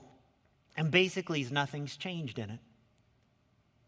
and 0.75 0.91
basically 0.91 1.45
nothing's 1.51 1.97
changed 1.97 2.39
in 2.39 2.49
it. 2.49 2.60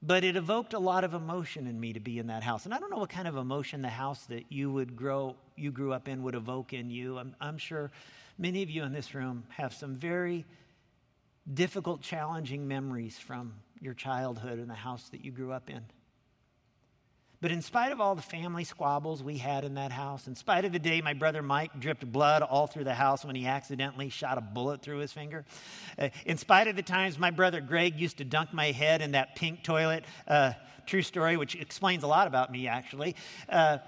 But 0.02 0.26
it 0.26 0.36
evoked 0.36 0.74
a 0.74 0.80
lot 0.80 1.06
of 1.06 1.14
emotion 1.14 1.66
in 1.66 1.80
me 1.80 1.94
to 1.94 2.00
be 2.02 2.20
in 2.20 2.28
that 2.28 2.44
house. 2.44 2.66
And 2.66 2.74
I 2.74 2.80
don't 2.80 2.92
know 2.92 2.98
what 2.98 3.10
kind 3.10 3.28
of 3.28 3.38
emotion 3.38 3.82
the 3.82 3.90
house 3.90 4.26
that 4.26 4.52
you 4.52 4.72
would 4.72 4.98
grow, 4.98 5.38
you 5.56 5.72
grew 5.72 5.94
up 5.94 6.10
in 6.10 6.24
would 6.24 6.36
evoke 6.36 6.74
in 6.74 6.90
you. 6.90 7.18
I'm, 7.18 7.36
I'm 7.40 7.58
sure 7.58 7.90
Many 8.38 8.64
of 8.64 8.70
you 8.70 8.84
in 8.84 8.94
this 8.94 9.14
room 9.14 9.44
have 9.50 9.74
some 9.74 9.96
very 9.96 10.46
difficult, 11.52 12.02
challenging 12.02 12.68
memories 12.68 13.18
from 13.20 13.54
your 13.80 13.94
childhood 13.94 14.60
and 14.60 14.70
the 14.70 14.76
house 14.76 15.10
that 15.10 15.24
you 15.24 15.32
grew 15.32 15.52
up 15.52 15.70
in. 15.70 15.82
But 17.42 17.52
in 17.52 17.62
spite 17.62 17.92
of 17.92 18.00
all 18.00 18.16
the 18.16 18.22
family 18.22 18.64
squabbles 18.64 19.22
we 19.22 19.38
had 19.38 19.66
in 19.66 19.74
that 19.74 19.92
house, 19.92 20.28
in 20.28 20.36
spite 20.36 20.64
of 20.64 20.72
the 20.72 20.80
day 20.80 21.02
my 21.02 21.14
brother 21.14 21.42
Mike 21.42 21.78
dripped 21.78 22.10
blood 22.10 22.42
all 22.42 22.68
through 22.68 22.86
the 22.86 22.94
house 22.94 23.26
when 23.26 23.36
he 23.36 23.46
accidentally 23.46 24.08
shot 24.08 24.38
a 24.38 24.42
bullet 24.42 24.82
through 24.82 25.00
his 25.00 25.12
finger, 25.12 25.44
uh, 26.00 26.08
in 26.26 26.38
spite 26.38 26.70
of 26.70 26.78
the 26.78 26.82
times 26.82 27.20
my 27.20 27.32
brother 27.32 27.60
Greg 27.60 28.00
used 28.00 28.20
to 28.20 28.24
dunk 28.24 28.54
my 28.54 28.72
head 28.72 29.02
in 29.02 29.12
that 29.12 29.36
pink 29.36 29.62
toilet, 29.62 30.06
uh, 30.26 30.54
true 30.86 31.02
story, 31.02 31.36
which 31.36 31.56
explains 31.56 32.04
a 32.04 32.08
lot 32.08 32.28
about 32.28 32.50
me 32.50 32.70
actually. 32.70 33.14
Uh, 33.50 33.80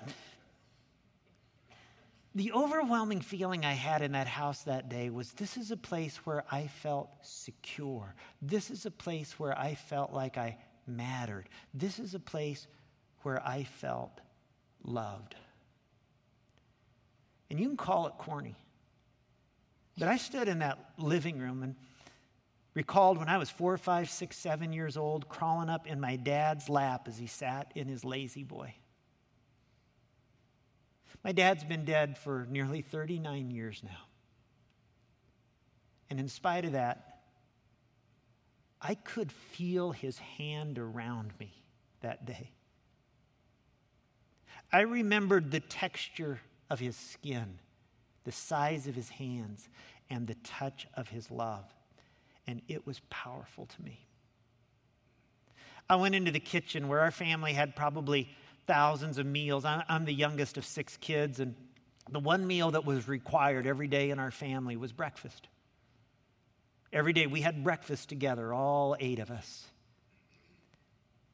the 2.35 2.51
overwhelming 2.51 3.21
feeling 3.21 3.63
I 3.63 3.71
had 3.71 4.01
in 4.01 4.11
that 4.11 4.27
house 4.27 4.63
that 4.63 4.89
day 4.89 5.09
was 5.09 5.31
this 5.31 5.55
is 5.55 5.71
a 5.71 5.77
place 5.77 6.17
where 6.25 6.43
I 6.51 6.67
felt 6.67 7.09
secure. 7.21 8.13
This 8.41 8.69
is 8.69 8.85
a 8.85 8.91
place 8.91 9.39
where 9.39 9.57
I 9.57 9.75
felt 9.75 10.11
like 10.11 10.37
I 10.37 10.57
mattered. 10.85 11.47
This 11.73 11.97
is 11.97 12.13
a 12.13 12.19
place 12.19 12.67
where 13.21 13.41
I 13.41 13.63
felt 13.63 14.19
loved. 14.83 15.35
And 17.49 17.57
you 17.57 17.67
can 17.67 17.77
call 17.77 18.07
it 18.07 18.13
corny. 18.17 18.57
But 19.97 20.09
I 20.09 20.17
stood 20.17 20.49
in 20.49 20.59
that 20.59 20.77
living 20.97 21.39
room 21.39 21.63
and 21.63 21.75
recalled 22.73 23.17
when 23.17 23.29
I 23.29 23.37
was 23.37 23.49
four, 23.49 23.77
five, 23.77 24.09
six, 24.09 24.37
seven 24.37 24.73
years 24.73 24.97
old, 24.97 25.29
crawling 25.29 25.69
up 25.69 25.87
in 25.87 26.01
my 26.01 26.17
dad's 26.17 26.67
lap 26.67 27.07
as 27.07 27.17
he 27.17 27.27
sat 27.27 27.71
in 27.75 27.87
his 27.87 28.03
La-Z-Boy. 28.03 28.75
My 31.25 31.31
dad's 31.31 31.63
been 31.63 31.85
dead 31.85 32.19
for 32.19 32.45
nearly 32.51 32.83
39 32.83 33.49
years 33.49 33.81
now. 33.83 34.05
And 36.07 36.19
in 36.19 36.27
spite 36.27 36.65
of 36.65 36.73
that, 36.73 37.21
I 38.79 38.93
could 38.93 39.31
feel 39.31 39.91
his 39.91 40.19
hand 40.19 40.77
around 40.77 41.33
me 41.39 41.51
that 42.01 42.27
day. 42.27 42.51
I 44.71 44.81
remembered 44.81 45.49
the 45.49 45.61
texture 45.61 46.41
of 46.69 46.79
his 46.79 46.95
skin, 46.95 47.57
the 48.23 48.31
size 48.31 48.85
of 48.85 48.93
his 48.93 49.09
hands, 49.09 49.67
and 50.11 50.27
the 50.27 50.35
touch 50.43 50.85
of 50.93 51.07
his 51.07 51.31
love. 51.31 51.65
And 52.45 52.61
it 52.67 52.85
was 52.85 53.01
powerful 53.09 53.65
to 53.65 53.81
me. 53.81 54.05
I 55.89 55.95
went 55.95 56.13
into 56.13 56.29
the 56.29 56.39
kitchen 56.39 56.87
where 56.87 56.99
our 56.99 57.09
family 57.09 57.53
had 57.53 57.75
probably 57.75 58.29
thousands 58.67 59.17
of 59.17 59.25
meals. 59.25 59.65
I'm, 59.65 60.05
the 60.05 60.13
youngest 60.13 60.57
of 60.57 60.65
six 60.65 60.97
kids, 60.97 61.39
and 61.39 61.55
the 62.09 62.19
one 62.19 62.45
meal 62.45 62.71
that 62.71 62.85
was 62.85 63.07
required 63.07 63.67
every 63.67 63.87
day 63.87 64.09
in 64.09 64.19
our 64.19 64.31
family 64.31 64.75
was 64.77 64.91
breakfast. 64.91 65.47
Every 66.93 67.13
day 67.13 67.27
we 67.27 67.41
had 67.41 67.63
breakfast 67.63 68.09
together, 68.09 68.53
all 68.53 68.95
eight 68.99 69.19
of 69.19 69.31
us. 69.31 69.65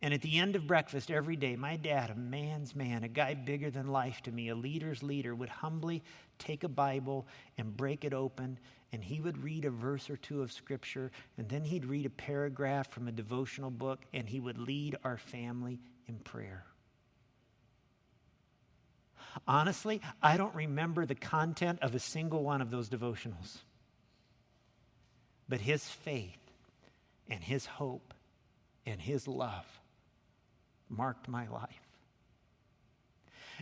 And 0.01 0.15
at 0.15 0.21
the 0.21 0.39
end 0.39 0.55
of 0.55 0.65
breakfast 0.65 1.11
every 1.11 1.35
day, 1.35 1.55
my 1.55 1.75
dad, 1.75 2.09
a 2.09 2.15
man's 2.15 2.75
man, 2.75 3.03
a 3.03 3.07
guy 3.07 3.35
bigger 3.35 3.69
than 3.69 3.87
life 3.87 4.21
to 4.23 4.31
me, 4.31 4.49
a 4.49 4.55
leader's 4.55 5.03
leader, 5.03 5.35
would 5.35 5.49
humbly 5.49 6.01
take 6.39 6.63
a 6.63 6.67
Bible 6.67 7.27
and 7.59 7.77
break 7.77 8.03
it 8.03 8.13
open, 8.13 8.57
and 8.91 9.03
he 9.03 9.21
would 9.21 9.43
read 9.43 9.65
a 9.65 9.69
verse 9.69 10.09
or 10.09 10.17
two 10.17 10.41
of 10.41 10.51
Scripture, 10.51 11.11
and 11.37 11.47
then 11.47 11.63
he'd 11.63 11.85
read 11.85 12.07
a 12.07 12.09
paragraph 12.09 12.89
from 12.89 13.07
a 13.07 13.11
devotional 13.11 13.69
book, 13.69 14.03
and 14.11 14.27
he 14.27 14.39
would 14.39 14.57
lead 14.57 14.97
our 15.03 15.17
family 15.17 15.79
in 16.07 16.15
prayer. 16.15 16.65
Honestly, 19.47 20.01
I 20.21 20.37
don't 20.37 20.53
remember 20.55 21.05
the 21.05 21.15
content 21.15 21.79
of 21.81 21.95
a 21.95 21.99
single 21.99 22.43
one 22.43 22.61
of 22.61 22.71
those 22.71 22.89
devotionals. 22.89 23.57
But 25.47 25.61
his 25.61 25.87
faith 25.87 26.39
and 27.29 27.43
his 27.43 27.65
hope 27.65 28.13
and 28.85 29.01
his 29.01 29.27
love 29.27 29.65
marked 30.89 31.27
my 31.27 31.47
life. 31.47 31.90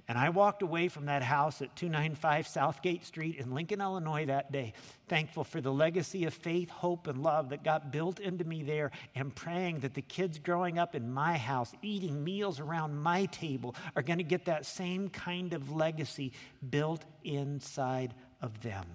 And 0.07 0.17
I 0.17 0.29
walked 0.29 0.62
away 0.62 0.88
from 0.88 1.05
that 1.05 1.23
house 1.23 1.62
at 1.62 1.75
295 1.75 2.47
Southgate 2.47 3.05
Street 3.05 3.35
in 3.38 3.53
Lincoln, 3.53 3.81
Illinois 3.81 4.25
that 4.25 4.51
day, 4.51 4.73
thankful 5.07 5.43
for 5.43 5.62
the 5.62 5.71
legacy 5.71 6.25
of 6.25 6.33
faith, 6.33 6.69
hope, 6.69 7.07
and 7.07 7.21
love 7.21 7.49
that 7.49 7.63
got 7.63 7.91
built 7.91 8.19
into 8.19 8.43
me 8.43 8.63
there, 8.63 8.91
and 9.15 9.35
praying 9.35 9.79
that 9.79 9.93
the 9.93 10.01
kids 10.01 10.39
growing 10.39 10.79
up 10.79 10.95
in 10.95 11.12
my 11.12 11.38
house, 11.38 11.73
eating 11.81 12.23
meals 12.23 12.59
around 12.59 12.97
my 12.97 13.25
table, 13.25 13.75
are 13.95 14.01
going 14.01 14.19
to 14.19 14.23
get 14.23 14.45
that 14.45 14.65
same 14.65 15.09
kind 15.09 15.53
of 15.53 15.71
legacy 15.71 16.33
built 16.69 17.05
inside 17.23 18.13
of 18.41 18.62
them. 18.62 18.85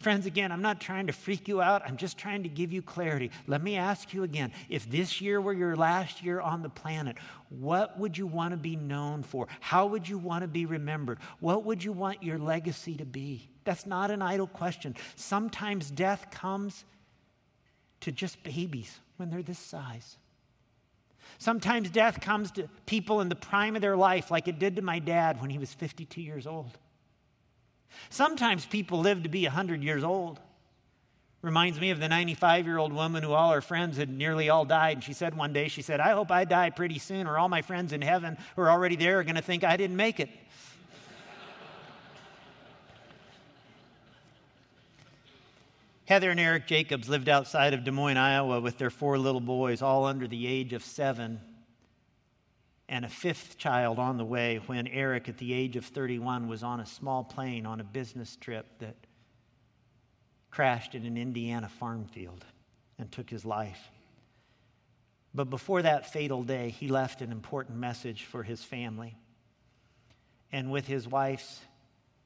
Friends, 0.00 0.24
again, 0.24 0.50
I'm 0.50 0.62
not 0.62 0.80
trying 0.80 1.08
to 1.08 1.12
freak 1.12 1.46
you 1.46 1.60
out. 1.60 1.82
I'm 1.84 1.98
just 1.98 2.16
trying 2.16 2.42
to 2.44 2.48
give 2.48 2.72
you 2.72 2.80
clarity. 2.80 3.30
Let 3.46 3.62
me 3.62 3.76
ask 3.76 4.14
you 4.14 4.22
again 4.22 4.50
if 4.70 4.90
this 4.90 5.20
year 5.20 5.42
were 5.42 5.52
your 5.52 5.76
last 5.76 6.24
year 6.24 6.40
on 6.40 6.62
the 6.62 6.70
planet, 6.70 7.18
what 7.50 7.98
would 7.98 8.16
you 8.16 8.26
want 8.26 8.52
to 8.52 8.56
be 8.56 8.76
known 8.76 9.22
for? 9.22 9.46
How 9.60 9.84
would 9.86 10.08
you 10.08 10.16
want 10.16 10.40
to 10.40 10.48
be 10.48 10.64
remembered? 10.64 11.18
What 11.40 11.66
would 11.66 11.84
you 11.84 11.92
want 11.92 12.22
your 12.22 12.38
legacy 12.38 12.94
to 12.94 13.04
be? 13.04 13.50
That's 13.64 13.84
not 13.84 14.10
an 14.10 14.22
idle 14.22 14.46
question. 14.46 14.96
Sometimes 15.16 15.90
death 15.90 16.30
comes 16.30 16.86
to 18.00 18.10
just 18.10 18.42
babies 18.42 18.98
when 19.18 19.28
they're 19.28 19.42
this 19.42 19.58
size. 19.58 20.16
Sometimes 21.38 21.90
death 21.90 22.22
comes 22.22 22.50
to 22.52 22.70
people 22.86 23.20
in 23.20 23.28
the 23.28 23.36
prime 23.36 23.76
of 23.76 23.82
their 23.82 23.98
life, 23.98 24.30
like 24.30 24.48
it 24.48 24.58
did 24.58 24.76
to 24.76 24.82
my 24.82 24.98
dad 24.98 25.42
when 25.42 25.50
he 25.50 25.58
was 25.58 25.74
52 25.74 26.22
years 26.22 26.46
old. 26.46 26.78
Sometimes 28.08 28.66
people 28.66 29.00
live 29.00 29.22
to 29.22 29.28
be 29.28 29.44
100 29.44 29.82
years 29.82 30.02
old. 30.04 30.40
Reminds 31.42 31.80
me 31.80 31.90
of 31.90 32.00
the 32.00 32.08
95 32.08 32.66
year 32.66 32.78
old 32.78 32.92
woman 32.92 33.22
who 33.22 33.32
all 33.32 33.52
her 33.52 33.60
friends 33.60 33.96
had 33.96 34.10
nearly 34.10 34.48
all 34.50 34.64
died. 34.64 34.98
And 34.98 35.04
she 35.04 35.12
said 35.12 35.36
one 35.36 35.52
day, 35.52 35.68
she 35.68 35.82
said, 35.82 36.00
I 36.00 36.10
hope 36.12 36.30
I 36.30 36.44
die 36.44 36.70
pretty 36.70 36.98
soon, 36.98 37.26
or 37.26 37.38
all 37.38 37.48
my 37.48 37.62
friends 37.62 37.92
in 37.92 38.02
heaven 38.02 38.36
who 38.56 38.62
are 38.62 38.70
already 38.70 38.96
there 38.96 39.20
are 39.20 39.24
going 39.24 39.36
to 39.36 39.42
think 39.42 39.64
I 39.64 39.76
didn't 39.76 39.96
make 39.96 40.20
it. 40.20 40.28
Heather 46.04 46.30
and 46.30 46.38
Eric 46.38 46.66
Jacobs 46.66 47.08
lived 47.08 47.28
outside 47.28 47.72
of 47.72 47.84
Des 47.84 47.90
Moines, 47.90 48.18
Iowa, 48.18 48.60
with 48.60 48.76
their 48.76 48.90
four 48.90 49.16
little 49.18 49.40
boys, 49.40 49.80
all 49.80 50.04
under 50.04 50.28
the 50.28 50.46
age 50.46 50.74
of 50.74 50.84
seven 50.84 51.40
and 52.90 53.04
a 53.04 53.08
fifth 53.08 53.56
child 53.56 54.00
on 54.00 54.18
the 54.18 54.24
way 54.24 54.60
when 54.66 54.88
Eric, 54.88 55.28
at 55.28 55.38
the 55.38 55.54
age 55.54 55.76
of 55.76 55.86
31, 55.86 56.48
was 56.48 56.64
on 56.64 56.80
a 56.80 56.86
small 56.86 57.22
plane 57.22 57.64
on 57.64 57.78
a 57.78 57.84
business 57.84 58.34
trip 58.34 58.66
that 58.80 58.96
crashed 60.50 60.96
in 60.96 61.06
an 61.06 61.16
Indiana 61.16 61.68
farm 61.68 62.04
field 62.06 62.44
and 62.98 63.10
took 63.10 63.30
his 63.30 63.44
life. 63.44 63.78
But 65.32 65.50
before 65.50 65.82
that 65.82 66.12
fatal 66.12 66.42
day, 66.42 66.70
he 66.70 66.88
left 66.88 67.22
an 67.22 67.30
important 67.30 67.78
message 67.78 68.24
for 68.24 68.42
his 68.42 68.64
family. 68.64 69.16
And 70.50 70.72
with 70.72 70.88
his 70.88 71.06
wife's, 71.06 71.60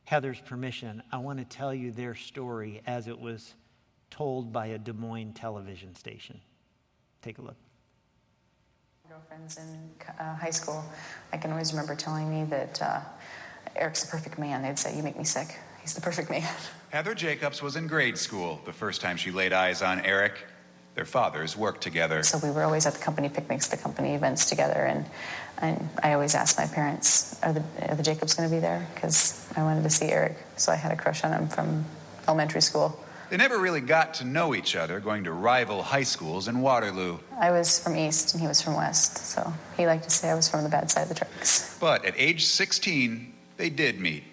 Heather's 0.04 0.40
permission, 0.40 1.02
I 1.12 1.18
want 1.18 1.40
to 1.40 1.44
tell 1.44 1.74
you 1.74 1.90
their 1.90 2.14
story 2.14 2.80
as 2.86 3.06
it 3.06 3.20
was 3.20 3.54
told 4.10 4.50
by 4.50 4.68
a 4.68 4.78
Des 4.78 4.94
Moines 4.94 5.34
television 5.34 5.94
station. 5.94 6.40
Take 7.20 7.36
a 7.36 7.42
look 7.42 7.56
girlfriends 9.08 9.58
in 9.58 9.90
uh, 10.18 10.34
high 10.34 10.50
school, 10.50 10.82
I 11.32 11.36
can 11.36 11.50
always 11.50 11.72
remember 11.72 11.94
telling 11.94 12.30
me 12.30 12.44
that 12.44 12.80
uh, 12.80 13.00
Eric's 13.76 14.02
the 14.02 14.10
perfect 14.10 14.38
man. 14.38 14.62
They'd 14.62 14.78
say, 14.78 14.96
You 14.96 15.02
make 15.02 15.18
me 15.18 15.24
sick. 15.24 15.58
He's 15.82 15.94
the 15.94 16.00
perfect 16.00 16.30
man. 16.30 16.48
Heather 16.90 17.14
Jacobs 17.14 17.60
was 17.60 17.76
in 17.76 17.86
grade 17.86 18.16
school 18.16 18.60
the 18.64 18.72
first 18.72 19.02
time 19.02 19.18
she 19.18 19.30
laid 19.30 19.52
eyes 19.52 19.82
on 19.82 20.00
Eric. 20.00 20.46
Their 20.94 21.04
fathers 21.04 21.56
worked 21.56 21.82
together. 21.82 22.22
So 22.22 22.38
we 22.38 22.50
were 22.50 22.62
always 22.62 22.86
at 22.86 22.94
the 22.94 23.00
company 23.00 23.28
picnics, 23.28 23.66
the 23.66 23.76
company 23.76 24.14
events 24.14 24.48
together, 24.48 24.86
and, 24.86 25.04
and 25.58 25.88
I 26.02 26.14
always 26.14 26.34
asked 26.34 26.56
my 26.56 26.66
parents, 26.66 27.38
Are 27.42 27.52
the, 27.52 27.62
are 27.88 27.96
the 27.96 28.02
Jacobs 28.02 28.32
going 28.34 28.48
to 28.48 28.54
be 28.54 28.60
there? 28.60 28.88
Because 28.94 29.46
I 29.54 29.62
wanted 29.62 29.82
to 29.82 29.90
see 29.90 30.06
Eric. 30.06 30.38
So 30.56 30.72
I 30.72 30.76
had 30.76 30.92
a 30.92 30.96
crush 30.96 31.24
on 31.24 31.32
him 31.32 31.48
from 31.48 31.84
elementary 32.26 32.62
school. 32.62 32.98
They 33.30 33.36
never 33.36 33.58
really 33.58 33.80
got 33.80 34.14
to 34.14 34.24
know 34.24 34.54
each 34.54 34.76
other, 34.76 35.00
going 35.00 35.24
to 35.24 35.32
rival 35.32 35.82
high 35.82 36.02
schools 36.02 36.48
in 36.48 36.60
Waterloo. 36.60 37.18
I 37.38 37.50
was 37.50 37.78
from 37.78 37.96
East 37.96 38.34
and 38.34 38.40
he 38.40 38.46
was 38.46 38.60
from 38.60 38.76
West, 38.76 39.18
so 39.18 39.52
he 39.76 39.86
liked 39.86 40.04
to 40.04 40.10
say 40.10 40.30
I 40.30 40.34
was 40.34 40.48
from 40.48 40.62
the 40.62 40.68
bad 40.68 40.90
side 40.90 41.02
of 41.02 41.08
the 41.08 41.14
tracks. 41.14 41.76
But 41.80 42.04
at 42.04 42.14
age 42.16 42.44
16, 42.44 43.32
they 43.56 43.70
did 43.70 44.00
meet. 44.00 44.24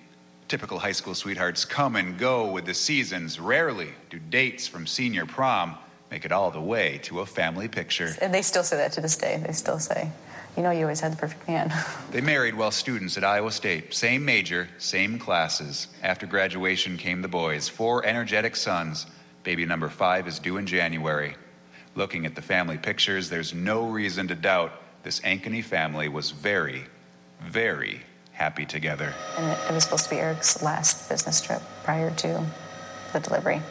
Typical 0.47 0.79
high 0.79 0.91
school 0.91 1.15
sweethearts 1.15 1.63
come 1.63 1.95
and 1.95 2.17
go 2.17 2.51
with 2.51 2.65
the 2.65 2.73
seasons. 2.73 3.39
Rarely 3.39 3.89
do 4.09 4.19
dates 4.19 4.67
from 4.67 4.85
senior 4.85 5.25
prom 5.25 5.77
make 6.11 6.25
it 6.25 6.31
all 6.33 6.51
the 6.51 6.61
way 6.61 6.99
to 7.03 7.21
a 7.21 7.25
family 7.25 7.69
picture. 7.69 8.13
And 8.21 8.33
they 8.33 8.41
still 8.41 8.63
say 8.63 8.75
that 8.75 8.91
to 8.93 9.01
this 9.01 9.15
day. 9.15 9.41
They 9.43 9.53
still 9.53 9.79
say, 9.79 10.11
you 10.57 10.63
know, 10.63 10.71
you 10.71 10.81
always 10.81 10.99
had 10.99 11.13
the 11.13 11.17
perfect 11.17 11.47
man. 11.47 11.73
they 12.11 12.21
married 12.21 12.55
while 12.55 12.71
students 12.71 13.17
at 13.17 13.23
Iowa 13.23 13.51
State. 13.51 13.93
Same 13.93 14.25
major, 14.25 14.67
same 14.77 15.17
classes. 15.17 15.87
After 16.03 16.25
graduation 16.25 16.97
came 16.97 17.21
the 17.21 17.27
boys, 17.27 17.69
four 17.69 18.05
energetic 18.05 18.55
sons. 18.55 19.07
Baby 19.43 19.65
number 19.65 19.89
five 19.89 20.27
is 20.27 20.39
due 20.39 20.57
in 20.57 20.65
January. 20.65 21.35
Looking 21.95 22.25
at 22.25 22.35
the 22.35 22.41
family 22.41 22.77
pictures, 22.77 23.29
there's 23.29 23.53
no 23.53 23.87
reason 23.89 24.27
to 24.27 24.35
doubt 24.35 24.73
this 25.03 25.19
Ankeny 25.21 25.63
family 25.63 26.09
was 26.09 26.31
very, 26.31 26.85
very 27.41 28.01
happy 28.33 28.65
together. 28.65 29.13
And 29.37 29.51
it 29.69 29.73
was 29.73 29.83
supposed 29.83 30.05
to 30.05 30.09
be 30.11 30.17
Eric's 30.17 30.61
last 30.61 31.09
business 31.09 31.41
trip 31.41 31.61
prior 31.83 32.11
to 32.11 32.45
the 33.13 33.19
delivery. 33.19 33.61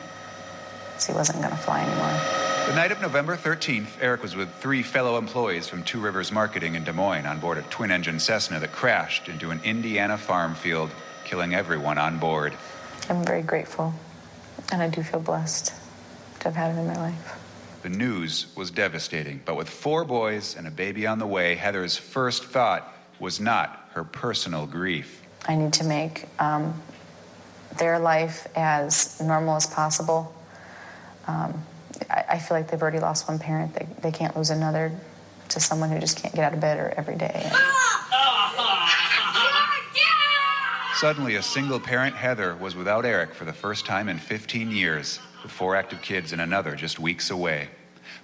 So 0.98 1.12
he 1.12 1.16
wasn't 1.16 1.40
going 1.40 1.50
to 1.50 1.56
fly 1.56 1.82
anymore. 1.82 2.49
The 2.70 2.76
night 2.76 2.92
of 2.92 3.00
November 3.00 3.37
13th, 3.37 3.88
Eric 4.00 4.22
was 4.22 4.37
with 4.37 4.48
three 4.61 4.85
fellow 4.85 5.18
employees 5.18 5.66
from 5.66 5.83
Two 5.83 5.98
Rivers 5.98 6.30
Marketing 6.30 6.76
in 6.76 6.85
Des 6.85 6.92
Moines 6.92 7.26
on 7.26 7.40
board 7.40 7.59
a 7.59 7.62
twin 7.62 7.90
engine 7.90 8.20
Cessna 8.20 8.61
that 8.61 8.70
crashed 8.70 9.28
into 9.28 9.50
an 9.50 9.61
Indiana 9.64 10.16
farm 10.16 10.54
field, 10.54 10.88
killing 11.24 11.52
everyone 11.52 11.98
on 11.98 12.20
board. 12.20 12.52
I'm 13.09 13.24
very 13.24 13.42
grateful, 13.42 13.92
and 14.70 14.80
I 14.80 14.88
do 14.88 15.02
feel 15.02 15.18
blessed 15.18 15.74
to 16.38 16.44
have 16.44 16.54
had 16.54 16.70
him 16.70 16.78
in 16.78 16.87
my 16.87 16.96
life. 16.96 17.40
The 17.83 17.88
news 17.88 18.46
was 18.54 18.70
devastating, 18.70 19.40
but 19.44 19.56
with 19.56 19.68
four 19.68 20.04
boys 20.04 20.54
and 20.56 20.68
a 20.68 20.70
baby 20.70 21.09
on 21.09 21.18
the 21.18 21.26
way, 21.26 21.56
Heather's 21.56 21.96
first 21.96 22.44
thought 22.44 22.94
was 23.18 23.40
not 23.40 23.85
her 23.94 24.04
personal 24.04 24.66
grief. 24.66 25.22
I 25.48 25.56
need 25.56 25.72
to 25.72 25.85
make 25.85 26.28
um, 26.38 26.80
their 27.78 27.98
life 27.98 28.46
as 28.54 29.20
normal 29.20 29.56
as 29.56 29.66
possible. 29.66 30.33
Um, 31.26 31.64
I, 32.30 32.34
I 32.34 32.38
feel 32.38 32.56
like 32.56 32.70
they've 32.70 32.80
already 32.80 33.00
lost 33.00 33.28
one 33.28 33.38
parent. 33.38 33.74
They, 33.74 33.86
they 34.02 34.12
can't 34.12 34.36
lose 34.36 34.50
another 34.50 34.92
to 35.48 35.60
someone 35.60 35.90
who 35.90 35.98
just 35.98 36.22
can't 36.22 36.34
get 36.34 36.44
out 36.44 36.54
of 36.54 36.60
bed 36.60 36.78
or 36.78 36.94
every 36.96 37.16
day. 37.16 37.50
Suddenly, 40.94 41.36
a 41.36 41.42
single 41.42 41.80
parent, 41.80 42.14
Heather, 42.14 42.54
was 42.56 42.76
without 42.76 43.06
Eric 43.06 43.34
for 43.34 43.46
the 43.46 43.52
first 43.54 43.86
time 43.86 44.08
in 44.08 44.18
15 44.18 44.70
years, 44.70 45.18
with 45.42 45.50
four 45.50 45.74
active 45.74 46.02
kids 46.02 46.32
and 46.32 46.42
another 46.42 46.76
just 46.76 47.00
weeks 47.00 47.30
away. 47.30 47.68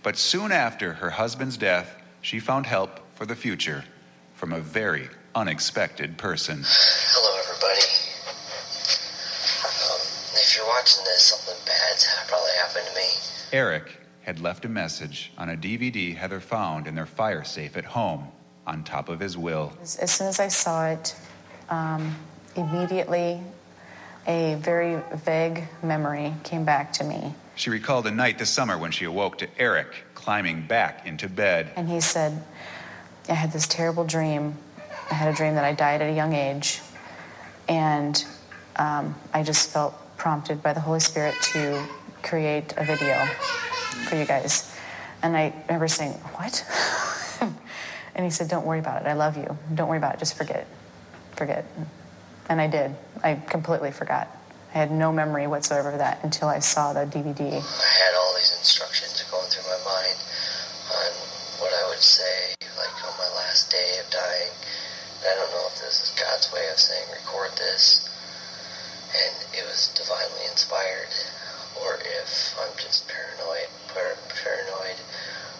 But 0.02 0.18
soon 0.18 0.52
after 0.52 0.92
her 0.92 1.08
husband's 1.10 1.56
death, 1.56 1.96
she 2.20 2.38
found 2.38 2.66
help 2.66 3.00
for 3.14 3.24
the 3.24 3.34
future 3.34 3.82
from 4.34 4.52
a 4.52 4.60
very 4.60 5.08
unexpected 5.34 6.18
person. 6.18 6.64
Hello, 6.66 7.32
everybody. 7.40 7.80
Um, 9.64 10.00
if 10.36 10.54
you're 10.54 10.66
watching 10.66 11.02
this, 11.04 11.22
something 11.22 11.56
bad's 11.64 12.06
probably 12.28 12.50
happened 12.60 12.86
to 12.88 12.94
me. 12.94 13.35
Eric 13.52 14.00
had 14.22 14.40
left 14.40 14.64
a 14.64 14.68
message 14.68 15.32
on 15.38 15.50
a 15.50 15.56
DVD 15.56 16.14
Heather 16.14 16.40
found 16.40 16.86
in 16.86 16.94
their 16.94 17.06
fire 17.06 17.44
safe 17.44 17.76
at 17.76 17.84
home 17.84 18.28
on 18.66 18.82
top 18.82 19.08
of 19.08 19.20
his 19.20 19.38
will. 19.38 19.72
As, 19.80 19.96
as 19.96 20.10
soon 20.10 20.26
as 20.26 20.40
I 20.40 20.48
saw 20.48 20.88
it, 20.88 21.14
um, 21.70 22.16
immediately 22.56 23.40
a 24.26 24.56
very 24.56 25.00
vague 25.14 25.64
memory 25.82 26.34
came 26.42 26.64
back 26.64 26.92
to 26.94 27.04
me. 27.04 27.32
She 27.54 27.70
recalled 27.70 28.06
a 28.06 28.10
night 28.10 28.38
this 28.38 28.50
summer 28.50 28.76
when 28.76 28.90
she 28.90 29.04
awoke 29.04 29.38
to 29.38 29.48
Eric 29.58 29.94
climbing 30.14 30.66
back 30.66 31.06
into 31.06 31.28
bed. 31.28 31.70
And 31.76 31.88
he 31.88 32.00
said, 32.00 32.42
I 33.28 33.34
had 33.34 33.52
this 33.52 33.68
terrible 33.68 34.04
dream. 34.04 34.56
I 35.10 35.14
had 35.14 35.32
a 35.32 35.36
dream 35.36 35.54
that 35.54 35.64
I 35.64 35.72
died 35.72 36.02
at 36.02 36.10
a 36.10 36.14
young 36.14 36.32
age. 36.32 36.80
And 37.68 38.24
um, 38.76 39.14
I 39.32 39.42
just 39.42 39.70
felt 39.70 39.94
prompted 40.16 40.62
by 40.62 40.72
the 40.72 40.80
Holy 40.80 41.00
Spirit 41.00 41.34
to 41.52 41.86
create 42.26 42.74
a 42.76 42.84
video 42.84 43.24
for 44.08 44.16
you 44.16 44.26
guys. 44.26 44.74
And 45.22 45.36
I 45.36 45.54
remember 45.68 45.88
saying, 45.88 46.12
What? 46.34 46.64
and 48.14 48.24
he 48.24 48.30
said, 48.30 48.48
Don't 48.48 48.66
worry 48.66 48.80
about 48.80 49.02
it. 49.02 49.08
I 49.08 49.14
love 49.14 49.36
you. 49.36 49.56
Don't 49.74 49.88
worry 49.88 49.98
about 49.98 50.14
it. 50.14 50.18
Just 50.18 50.36
forget. 50.36 50.66
Forget. 51.36 51.64
And 52.48 52.60
I 52.60 52.66
did. 52.66 52.94
I 53.22 53.34
completely 53.34 53.92
forgot. 53.92 54.28
I 54.74 54.78
had 54.78 54.90
no 54.90 55.10
memory 55.10 55.46
whatsoever 55.46 55.90
of 55.90 55.98
that 55.98 56.22
until 56.22 56.48
I 56.48 56.58
saw 56.58 56.92
the 56.92 57.06
DVD. 57.06 57.40
I 57.40 57.94
had 58.04 58.14
all 58.18 58.34
these 58.34 58.54
instructions 58.58 59.24
going 59.30 59.48
through 59.48 59.64
my 59.64 59.80
mind 59.88 60.18
on 60.92 61.10
what 61.64 61.72
I 61.72 61.88
would 61.88 62.02
say, 62.04 62.52
like 62.76 62.92
on 63.08 63.14
my 63.16 63.30
last 63.40 63.70
day 63.70 63.98
of 64.04 64.10
dying. 64.10 64.52
And 65.22 65.32
I 65.32 65.34
don't 65.40 65.50
know 65.50 65.66
if 65.72 65.80
this 65.80 66.04
is 66.04 66.10
God's 66.12 66.52
way 66.52 66.68
of 66.70 66.78
saying 66.78 67.08
record 67.08 67.56
this, 67.56 68.04
and 69.16 69.34
it 69.56 69.64
was 69.64 69.88
divinely 69.96 70.44
inspired, 70.50 71.08
or 71.82 71.98
if 72.00 72.54
I'm 72.60 72.76
just 72.76 73.08
paranoid, 73.08 73.68
par- 73.88 74.18
paranoid, 74.42 74.96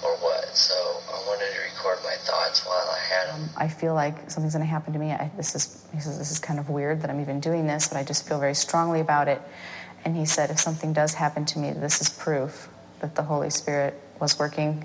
or 0.03 0.17
what. 0.17 0.57
So 0.57 0.75
I 1.09 1.23
wanted 1.27 1.53
to 1.55 1.61
record 1.61 1.99
my 2.05 2.17
thoughts 2.17 2.65
while 2.65 2.89
I 2.89 2.99
had 2.99 3.29
them. 3.29 3.51
I 3.57 3.69
feel 3.69 3.95
like 3.95 4.31
something's 4.31 4.55
going 4.55 4.65
to 4.65 4.71
happen 4.71 4.93
to 4.93 4.99
me. 4.99 5.13
I, 5.13 5.31
this 5.37 5.55
is 5.55 5.85
he 5.93 6.01
says 6.01 6.19
this 6.19 6.31
is 6.31 6.39
kind 6.39 6.59
of 6.59 6.69
weird 6.69 7.03
that 7.03 7.11
I'm 7.11 7.21
even 7.21 7.41
doing 7.41 7.67
this, 7.67 7.89
but 7.89 7.97
I 7.97 8.05
just 8.05 8.27
feel 8.29 8.39
very 8.39 8.55
strongly 8.55 9.01
about 9.01 9.29
it. 9.29 9.41
And 10.05 10.17
he 10.17 10.25
said, 10.25 10.51
if 10.51 10.61
something 10.61 10.93
does 10.93 11.15
happen 11.15 11.45
to 11.47 11.59
me, 11.59 11.73
this 11.73 12.01
is 12.01 12.09
proof 12.09 12.69
that 13.01 13.17
the 13.17 13.23
Holy 13.23 13.51
Spirit 13.51 14.01
was 14.21 14.39
working 14.39 14.85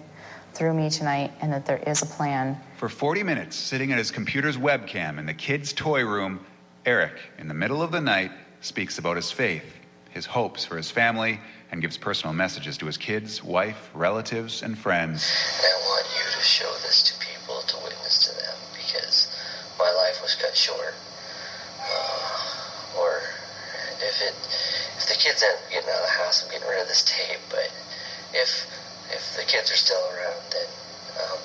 through 0.54 0.74
me 0.74 0.90
tonight, 0.90 1.32
and 1.42 1.54
that 1.54 1.66
there 1.66 1.82
is 1.88 2.02
a 2.02 2.06
plan. 2.06 2.58
For 2.78 2.90
40 2.90 3.24
minutes, 3.24 3.56
sitting 3.56 3.92
at 3.92 3.98
his 3.98 4.12
computer's 4.12 4.58
webcam 4.58 5.18
in 5.18 5.26
the 5.26 5.34
kids' 5.34 5.72
toy 5.72 6.04
room, 6.04 6.46
Eric, 6.86 7.14
in 7.38 7.48
the 7.48 7.54
middle 7.54 7.82
of 7.82 7.92
the 7.92 8.02
night, 8.02 8.32
speaks 8.60 8.98
about 8.98 9.16
his 9.16 9.32
faith, 9.32 9.64
his 10.14 10.26
hopes 10.26 10.66
for 10.66 10.78
his 10.78 10.92
family, 10.92 11.40
and 11.72 11.82
gives 11.82 11.98
personal 11.98 12.34
messages 12.34 12.78
to 12.78 12.86
his 12.86 12.98
kids, 12.98 13.44
wife, 13.44 13.90
relatives, 13.94 14.62
and 14.62 14.78
friends. 14.78 15.32
And 15.58 15.66
I 15.66 15.78
want 15.88 16.06
you 16.14 16.32
to 16.38 16.44
show 16.44 16.72
this 16.84 17.02
to 17.04 17.26
people 17.26 17.62
to 17.62 17.78
witness 17.84 18.28
to 18.28 18.36
them 18.36 18.58
because 18.76 19.34
my 19.80 19.90
life 19.92 20.22
was 20.22 20.36
cut 20.36 20.56
short. 20.56 20.94
Uh, 21.80 23.00
or 23.00 23.22
if 24.04 24.22
it, 24.22 24.36
if 24.98 25.08
the 25.08 25.16
kids 25.16 25.44
aren't 25.44 25.62
getting 25.72 25.90
out 25.90 25.96
of 25.96 26.06
the 26.06 26.24
house, 26.24 26.44
I'm 26.44 26.52
getting 26.52 26.68
rid 26.68 26.82
of 26.82 26.88
this 26.88 27.04
tape. 27.04 27.40
But 27.50 27.72
if 28.34 28.68
if 29.14 29.36
the 29.38 29.44
kids 29.44 29.72
are 29.72 29.76
still 29.76 30.02
around, 30.14 30.42
then 30.52 30.68
um, 31.24 31.40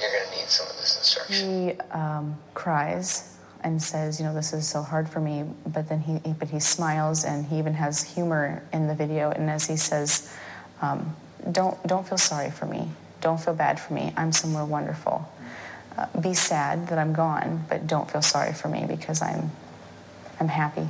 you're 0.00 0.10
going 0.10 0.28
to 0.30 0.36
need 0.36 0.48
some 0.48 0.66
of 0.66 0.76
this 0.76 0.96
instruction. 0.98 1.70
He 1.70 1.80
um, 1.90 2.36
cries 2.54 3.35
and 3.66 3.82
says, 3.82 4.20
"You 4.20 4.26
know, 4.26 4.32
this 4.32 4.52
is 4.52 4.66
so 4.66 4.80
hard 4.80 5.08
for 5.08 5.20
me." 5.20 5.44
But 5.66 5.88
then 5.88 6.00
he, 6.00 6.20
but 6.38 6.48
he 6.48 6.60
smiles, 6.60 7.24
and 7.24 7.44
he 7.44 7.58
even 7.58 7.74
has 7.74 8.02
humor 8.02 8.62
in 8.72 8.86
the 8.86 8.94
video. 8.94 9.30
And 9.30 9.50
as 9.50 9.66
he 9.66 9.76
says, 9.76 10.32
um, 10.80 11.14
"Don't 11.50 11.76
don't 11.86 12.06
feel 12.08 12.16
sorry 12.16 12.52
for 12.52 12.66
me. 12.66 12.88
Don't 13.20 13.40
feel 13.40 13.54
bad 13.54 13.80
for 13.80 13.92
me. 13.92 14.14
I'm 14.16 14.30
somewhere 14.30 14.64
wonderful. 14.64 15.28
Uh, 15.98 16.06
be 16.20 16.32
sad 16.32 16.86
that 16.88 16.98
I'm 16.98 17.12
gone, 17.12 17.64
but 17.68 17.88
don't 17.88 18.08
feel 18.08 18.22
sorry 18.22 18.52
for 18.52 18.68
me 18.68 18.86
because 18.86 19.20
I'm 19.20 19.50
I'm 20.40 20.48
happy." 20.48 20.88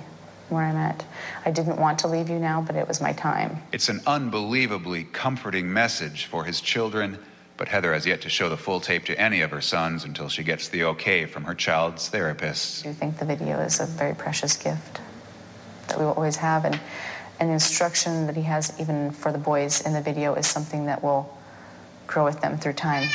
Where 0.49 0.63
I'm 0.63 0.77
at. 0.77 1.03
I 1.45 1.51
didn't 1.51 1.79
want 1.81 1.99
to 2.01 2.07
leave 2.07 2.31
you 2.31 2.39
now, 2.39 2.63
but 2.65 2.77
it 2.77 2.87
was 2.87 3.01
my 3.01 3.13
time. 3.13 3.59
It's 3.73 3.89
an 3.89 4.01
unbelievably 4.07 5.09
comforting 5.13 5.73
message 5.73 6.27
for 6.27 6.45
his 6.45 6.61
children, 6.61 7.19
but 7.57 7.69
Heather 7.69 7.93
has 7.93 8.07
yet 8.07 8.21
to 8.23 8.29
show 8.29 8.49
the 8.49 8.57
full 8.57 8.81
tape 8.81 9.05
to 9.07 9.19
any 9.19 9.41
of 9.41 9.51
her 9.51 9.61
sons 9.61 10.05
until 10.05 10.29
she 10.29 10.43
gets 10.43 10.69
the 10.69 10.85
okay 10.85 11.25
from 11.27 11.45
her 11.45 11.55
child's 11.55 12.09
therapist. 12.09 12.85
I 12.85 12.91
do 12.91 12.95
think 12.95 13.19
the 13.19 13.25
video 13.25 13.59
is 13.61 13.81
a 13.81 13.87
very 13.87 14.15
precious 14.15 14.57
gift 14.57 15.01
that 15.89 15.99
we 15.99 16.05
will 16.05 16.13
always 16.13 16.37
have. 16.37 16.65
And, 16.65 16.79
and 17.41 17.49
the 17.49 17.55
instruction 17.55 18.27
that 18.27 18.37
he 18.37 18.43
has, 18.43 18.79
even 18.81 19.11
for 19.11 19.33
the 19.33 19.39
boys 19.39 19.81
in 19.83 19.93
the 19.93 20.03
video, 20.03 20.35
is 20.35 20.47
something 20.47 20.87
that 20.87 21.03
will 21.03 21.37
grow 22.07 22.25
with 22.25 22.41
them 22.41 22.59
through 22.59 22.75
time. 22.75 23.09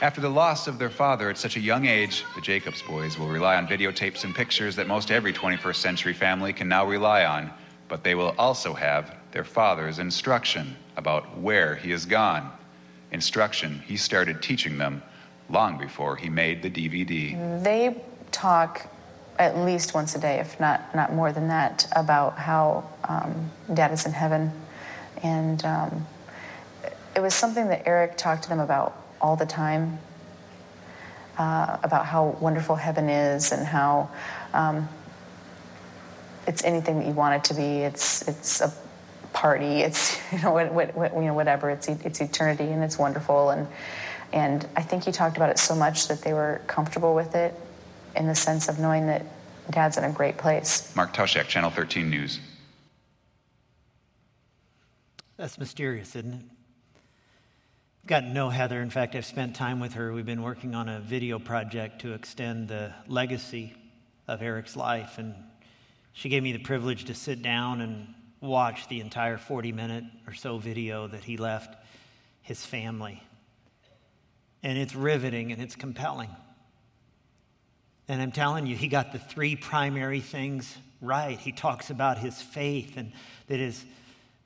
After 0.00 0.20
the 0.20 0.30
loss 0.30 0.68
of 0.68 0.78
their 0.78 0.90
father 0.90 1.28
at 1.28 1.38
such 1.38 1.56
a 1.56 1.60
young 1.60 1.86
age, 1.86 2.24
the 2.36 2.40
Jacobs 2.40 2.82
boys 2.82 3.18
will 3.18 3.26
rely 3.26 3.56
on 3.56 3.66
videotapes 3.66 4.22
and 4.22 4.32
pictures 4.34 4.76
that 4.76 4.86
most 4.86 5.10
every 5.10 5.32
21st 5.32 5.74
century 5.74 6.12
family 6.12 6.52
can 6.52 6.68
now 6.68 6.86
rely 6.86 7.24
on, 7.24 7.50
but 7.88 8.04
they 8.04 8.14
will 8.14 8.32
also 8.38 8.74
have 8.74 9.17
their 9.32 9.44
father's 9.44 9.98
instruction 9.98 10.76
about 10.96 11.38
where 11.38 11.76
he 11.76 11.90
has 11.90 12.06
gone. 12.06 12.50
Instruction 13.12 13.82
he 13.86 13.96
started 13.96 14.42
teaching 14.42 14.78
them 14.78 15.02
long 15.48 15.78
before 15.78 16.16
he 16.16 16.28
made 16.28 16.62
the 16.62 16.70
DVD. 16.70 17.62
They 17.62 18.02
talk 18.30 18.86
at 19.38 19.56
least 19.58 19.94
once 19.94 20.14
a 20.14 20.18
day, 20.18 20.40
if 20.40 20.58
not, 20.58 20.94
not 20.94 21.12
more 21.12 21.32
than 21.32 21.48
that, 21.48 21.86
about 21.92 22.36
how 22.36 22.88
um, 23.04 23.50
dad 23.72 23.92
is 23.92 24.04
in 24.04 24.12
heaven. 24.12 24.52
And 25.22 25.64
um, 25.64 26.06
it 27.14 27.20
was 27.20 27.34
something 27.34 27.68
that 27.68 27.86
Eric 27.86 28.16
talked 28.16 28.42
to 28.44 28.48
them 28.48 28.60
about 28.60 29.00
all 29.20 29.36
the 29.36 29.46
time 29.46 29.98
uh, 31.38 31.78
about 31.82 32.04
how 32.04 32.36
wonderful 32.40 32.74
heaven 32.74 33.08
is 33.08 33.52
and 33.52 33.64
how 33.64 34.10
um, 34.52 34.88
it's 36.46 36.64
anything 36.64 36.98
that 36.98 37.06
you 37.06 37.12
want 37.12 37.34
it 37.34 37.44
to 37.48 37.54
be. 37.54 37.78
It's 37.78 38.26
it's 38.26 38.60
a 38.60 38.72
party. 39.32 39.80
It's 39.80 40.18
you 40.32 40.40
know 40.40 40.52
what, 40.52 40.72
what, 40.72 40.94
what, 40.94 41.14
you 41.14 41.22
know 41.22 41.34
whatever. 41.34 41.70
It's 41.70 41.88
it's 41.88 42.20
eternity 42.20 42.64
and 42.64 42.82
it's 42.82 42.98
wonderful 42.98 43.50
and 43.50 43.66
and 44.32 44.66
I 44.76 44.82
think 44.82 45.04
he 45.04 45.12
talked 45.12 45.36
about 45.36 45.50
it 45.50 45.58
so 45.58 45.74
much 45.74 46.08
that 46.08 46.20
they 46.20 46.34
were 46.34 46.60
comfortable 46.66 47.14
with 47.14 47.34
it 47.34 47.54
in 48.14 48.26
the 48.26 48.34
sense 48.34 48.68
of 48.68 48.78
knowing 48.78 49.06
that 49.06 49.24
Dad's 49.70 49.96
in 49.96 50.04
a 50.04 50.12
great 50.12 50.36
place. 50.36 50.94
Mark 50.94 51.14
Tauschek, 51.14 51.46
Channel 51.48 51.70
13 51.70 52.10
News. 52.10 52.38
That's 55.38 55.58
mysterious, 55.58 56.14
isn't 56.16 56.34
it? 56.34 56.40
got 58.08 58.20
to 58.20 58.28
know 58.30 58.48
Heather. 58.48 58.80
In 58.80 58.88
fact, 58.88 59.14
I've 59.14 59.26
spent 59.26 59.54
time 59.54 59.80
with 59.80 59.92
her. 59.92 60.14
We've 60.14 60.24
been 60.24 60.42
working 60.42 60.74
on 60.74 60.88
a 60.88 60.98
video 60.98 61.38
project 61.38 62.00
to 62.00 62.14
extend 62.14 62.68
the 62.68 62.94
legacy 63.06 63.74
of 64.26 64.40
Eric's 64.40 64.76
life. 64.76 65.18
And 65.18 65.34
she 66.14 66.30
gave 66.30 66.42
me 66.42 66.52
the 66.52 66.58
privilege 66.58 67.04
to 67.04 67.14
sit 67.14 67.42
down 67.42 67.82
and 67.82 68.14
watch 68.40 68.88
the 68.88 69.00
entire 69.00 69.38
40 69.38 69.72
minute 69.72 70.04
or 70.26 70.34
so 70.34 70.58
video 70.58 71.06
that 71.08 71.24
he 71.24 71.36
left 71.36 71.76
his 72.42 72.64
family. 72.64 73.22
And 74.62 74.78
it's 74.78 74.94
riveting 74.94 75.52
and 75.52 75.62
it's 75.62 75.76
compelling. 75.76 76.30
And 78.08 78.22
I'm 78.22 78.32
telling 78.32 78.66
you, 78.66 78.74
he 78.74 78.88
got 78.88 79.12
the 79.12 79.18
three 79.18 79.54
primary 79.54 80.20
things 80.20 80.76
right. 81.00 81.38
He 81.38 81.52
talks 81.52 81.90
about 81.90 82.18
his 82.18 82.40
faith 82.40 82.96
and 82.96 83.12
that 83.48 83.58
his 83.58 83.84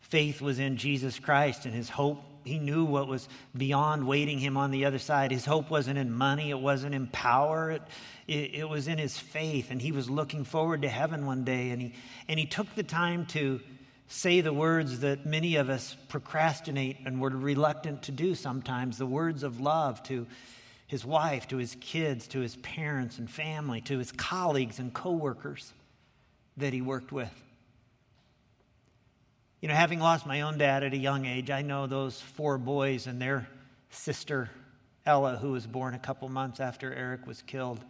faith 0.00 0.40
was 0.40 0.58
in 0.58 0.76
Jesus 0.76 1.18
Christ 1.18 1.64
and 1.64 1.74
his 1.74 1.88
hope 1.88 2.22
he 2.44 2.58
knew 2.58 2.84
what 2.84 3.06
was 3.06 3.28
beyond 3.56 4.06
waiting 4.06 4.38
him 4.38 4.56
on 4.56 4.70
the 4.70 4.84
other 4.84 4.98
side. 4.98 5.30
His 5.30 5.44
hope 5.44 5.70
wasn't 5.70 5.98
in 5.98 6.12
money, 6.12 6.50
it 6.50 6.58
wasn't 6.58 6.94
in 6.94 7.06
power, 7.06 7.70
it, 7.70 7.82
it, 8.26 8.54
it, 8.54 8.68
was 8.68 8.88
in 8.88 8.98
his 8.98 9.18
faith. 9.18 9.70
And 9.70 9.80
he 9.80 9.92
was 9.92 10.10
looking 10.10 10.44
forward 10.44 10.82
to 10.82 10.88
heaven 10.88 11.26
one 11.26 11.44
day. 11.44 11.70
And 11.70 11.80
he, 11.80 11.94
and 12.28 12.38
he 12.38 12.46
took 12.46 12.74
the 12.74 12.82
time 12.82 13.26
to 13.26 13.60
say 14.12 14.42
the 14.42 14.52
words 14.52 15.00
that 15.00 15.24
many 15.24 15.56
of 15.56 15.70
us 15.70 15.96
procrastinate 16.08 16.98
and 17.06 17.20
we're 17.20 17.30
reluctant 17.30 18.02
to 18.02 18.12
do 18.12 18.34
sometimes 18.34 18.98
the 18.98 19.06
words 19.06 19.42
of 19.42 19.60
love 19.60 20.02
to 20.02 20.26
his 20.86 21.04
wife, 21.04 21.48
to 21.48 21.56
his 21.56 21.74
kids, 21.80 22.28
to 22.28 22.40
his 22.40 22.56
parents 22.56 23.18
and 23.18 23.30
family, 23.30 23.80
to 23.80 23.98
his 23.98 24.12
colleagues 24.12 24.78
and 24.78 24.92
coworkers 24.92 25.72
that 26.58 26.74
he 26.74 26.82
worked 26.82 27.10
with. 27.10 27.32
You 29.62 29.68
know, 29.68 29.74
having 29.74 30.00
lost 30.00 30.26
my 30.26 30.42
own 30.42 30.58
dad 30.58 30.82
at 30.82 30.92
a 30.92 30.98
young 30.98 31.24
age, 31.24 31.50
I 31.50 31.62
know 31.62 31.86
those 31.86 32.20
four 32.20 32.58
boys 32.58 33.06
and 33.06 33.22
their 33.22 33.48
sister, 33.88 34.50
Ella, 35.06 35.38
who 35.40 35.52
was 35.52 35.66
born 35.66 35.94
a 35.94 35.98
couple 35.98 36.28
months 36.28 36.60
after 36.60 36.92
Eric 36.92 37.26
was 37.26 37.40
killed, 37.40 37.80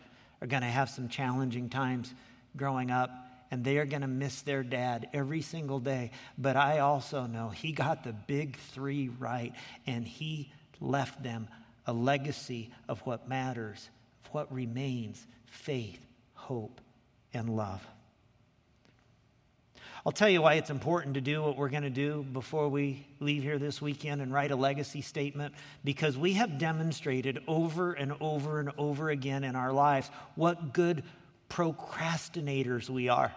are 0.41 0.47
going 0.47 0.63
to 0.63 0.69
have 0.69 0.89
some 0.89 1.09
challenging 1.09 1.69
times 1.69 2.15
growing 2.57 2.93
up, 2.93 3.11
and 3.53 3.63
they 3.63 3.77
are 3.77 3.85
going 3.85 4.01
to 4.01 4.09
miss 4.09 4.41
their 4.43 4.63
dad 4.63 5.11
every 5.13 5.43
single 5.43 5.79
day. 5.79 6.11
But 6.39 6.57
I 6.57 6.79
also 6.79 7.27
know 7.27 7.51
he 7.51 7.73
got 7.73 8.03
the 8.03 8.15
big 8.15 8.57
three 8.57 9.11
right, 9.19 9.53
and 9.87 10.09
he 10.09 10.51
left 10.81 11.23
them 11.23 11.49
a 11.87 11.93
legacy 11.93 12.71
of 12.89 13.01
what 13.01 13.29
matters, 13.29 13.91
of 14.25 14.33
what 14.33 14.53
remains 14.53 15.25
faith, 15.51 16.01
hope, 16.33 16.81
and 17.35 17.51
love. 17.51 17.87
I'll 20.07 20.13
tell 20.13 20.31
you 20.31 20.41
why 20.41 20.55
it's 20.55 20.71
important 20.71 21.15
to 21.15 21.21
do 21.21 21.43
what 21.43 21.59
we're 21.59 21.69
going 21.69 21.83
to 21.83 21.91
do 21.91 22.25
before 22.33 22.71
we 22.71 23.07
leave 23.21 23.43
here 23.43 23.59
this 23.59 23.83
weekend 23.83 24.23
and 24.23 24.33
write 24.33 24.51
a 24.51 24.57
legacy 24.57 25.03
statement 25.03 25.55
because 25.85 26.17
we 26.17 26.33
have 26.33 26.59
demonstrated 26.59 27.41
over 27.47 27.93
and 27.93 28.15
over 28.19 28.61
and 28.61 28.71
over 28.79 29.11
again 29.11 29.45
in 29.45 29.57
our 29.57 29.75
lives 29.75 30.11
what 30.37 30.73
good 30.73 31.05
procrastinators 31.51 32.89
we 32.89 33.11
are. 33.11 33.33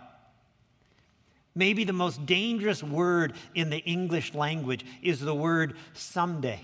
Maybe 1.55 1.85
the 1.85 1.93
most 1.93 2.25
dangerous 2.25 2.83
word 2.83 3.33
in 3.53 3.69
the 3.69 3.77
English 3.77 4.33
language 4.33 4.85
is 5.01 5.21
the 5.21 5.33
word 5.33 5.75
someday. 5.93 6.59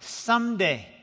Someday. 0.00 0.93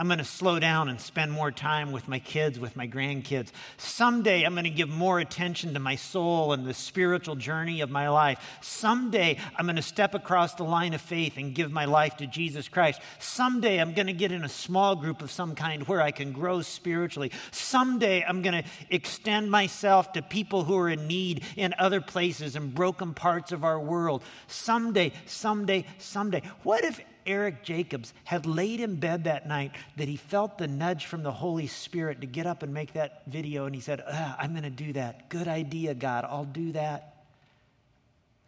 I'm 0.00 0.06
going 0.06 0.16
to 0.16 0.24
slow 0.24 0.58
down 0.58 0.88
and 0.88 0.98
spend 0.98 1.30
more 1.30 1.50
time 1.50 1.92
with 1.92 2.08
my 2.08 2.20
kids, 2.20 2.58
with 2.58 2.74
my 2.74 2.88
grandkids. 2.88 3.50
Someday, 3.76 4.44
I'm 4.44 4.54
going 4.54 4.64
to 4.64 4.70
give 4.70 4.88
more 4.88 5.20
attention 5.20 5.74
to 5.74 5.78
my 5.78 5.96
soul 5.96 6.54
and 6.54 6.66
the 6.66 6.72
spiritual 6.72 7.36
journey 7.36 7.82
of 7.82 7.90
my 7.90 8.08
life. 8.08 8.58
Someday, 8.62 9.36
I'm 9.56 9.66
going 9.66 9.76
to 9.76 9.82
step 9.82 10.14
across 10.14 10.54
the 10.54 10.64
line 10.64 10.94
of 10.94 11.02
faith 11.02 11.36
and 11.36 11.54
give 11.54 11.70
my 11.70 11.84
life 11.84 12.16
to 12.16 12.26
Jesus 12.26 12.66
Christ. 12.66 12.98
Someday, 13.18 13.78
I'm 13.78 13.92
going 13.92 14.06
to 14.06 14.14
get 14.14 14.32
in 14.32 14.42
a 14.42 14.48
small 14.48 14.96
group 14.96 15.20
of 15.20 15.30
some 15.30 15.54
kind 15.54 15.86
where 15.86 16.00
I 16.00 16.12
can 16.12 16.32
grow 16.32 16.62
spiritually. 16.62 17.30
Someday, 17.50 18.24
I'm 18.26 18.40
going 18.40 18.62
to 18.62 18.68
extend 18.88 19.50
myself 19.50 20.14
to 20.14 20.22
people 20.22 20.64
who 20.64 20.78
are 20.78 20.88
in 20.88 21.08
need 21.08 21.44
in 21.58 21.74
other 21.78 22.00
places 22.00 22.56
and 22.56 22.74
broken 22.74 23.12
parts 23.12 23.52
of 23.52 23.64
our 23.64 23.78
world. 23.78 24.22
Someday, 24.46 25.12
someday, 25.26 25.84
someday. 25.98 26.40
What 26.62 26.84
if 26.84 27.02
Eric 27.26 27.62
Jacobs 27.62 28.12
had 28.24 28.46
laid 28.46 28.80
in 28.80 28.96
bed 28.96 29.24
that 29.24 29.46
night 29.46 29.72
that 29.96 30.08
he 30.08 30.16
felt 30.16 30.58
the 30.58 30.68
nudge 30.68 31.06
from 31.06 31.22
the 31.22 31.32
Holy 31.32 31.66
Spirit 31.66 32.20
to 32.20 32.26
get 32.26 32.46
up 32.46 32.62
and 32.62 32.72
make 32.72 32.94
that 32.94 33.22
video. 33.26 33.66
And 33.66 33.74
he 33.74 33.80
said, 33.80 34.02
ah, 34.06 34.36
I'm 34.38 34.52
going 34.52 34.64
to 34.64 34.70
do 34.70 34.92
that. 34.94 35.28
Good 35.28 35.48
idea, 35.48 35.94
God. 35.94 36.24
I'll 36.28 36.44
do 36.44 36.72
that 36.72 37.24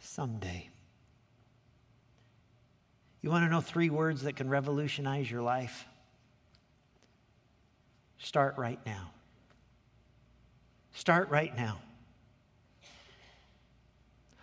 someday. 0.01 0.69
You 3.23 3.31
want 3.31 3.45
to 3.47 3.51
know 3.51 3.61
three 3.61 3.91
words 3.91 4.23
that 4.23 4.37
can 4.37 4.49
revolutionize 4.49 5.31
your 5.31 5.43
life? 5.43 5.87
Start 8.19 8.59
right 8.59 8.79
now. 8.85 9.11
Start 10.95 11.31
right 11.31 11.57
now. 11.57 11.79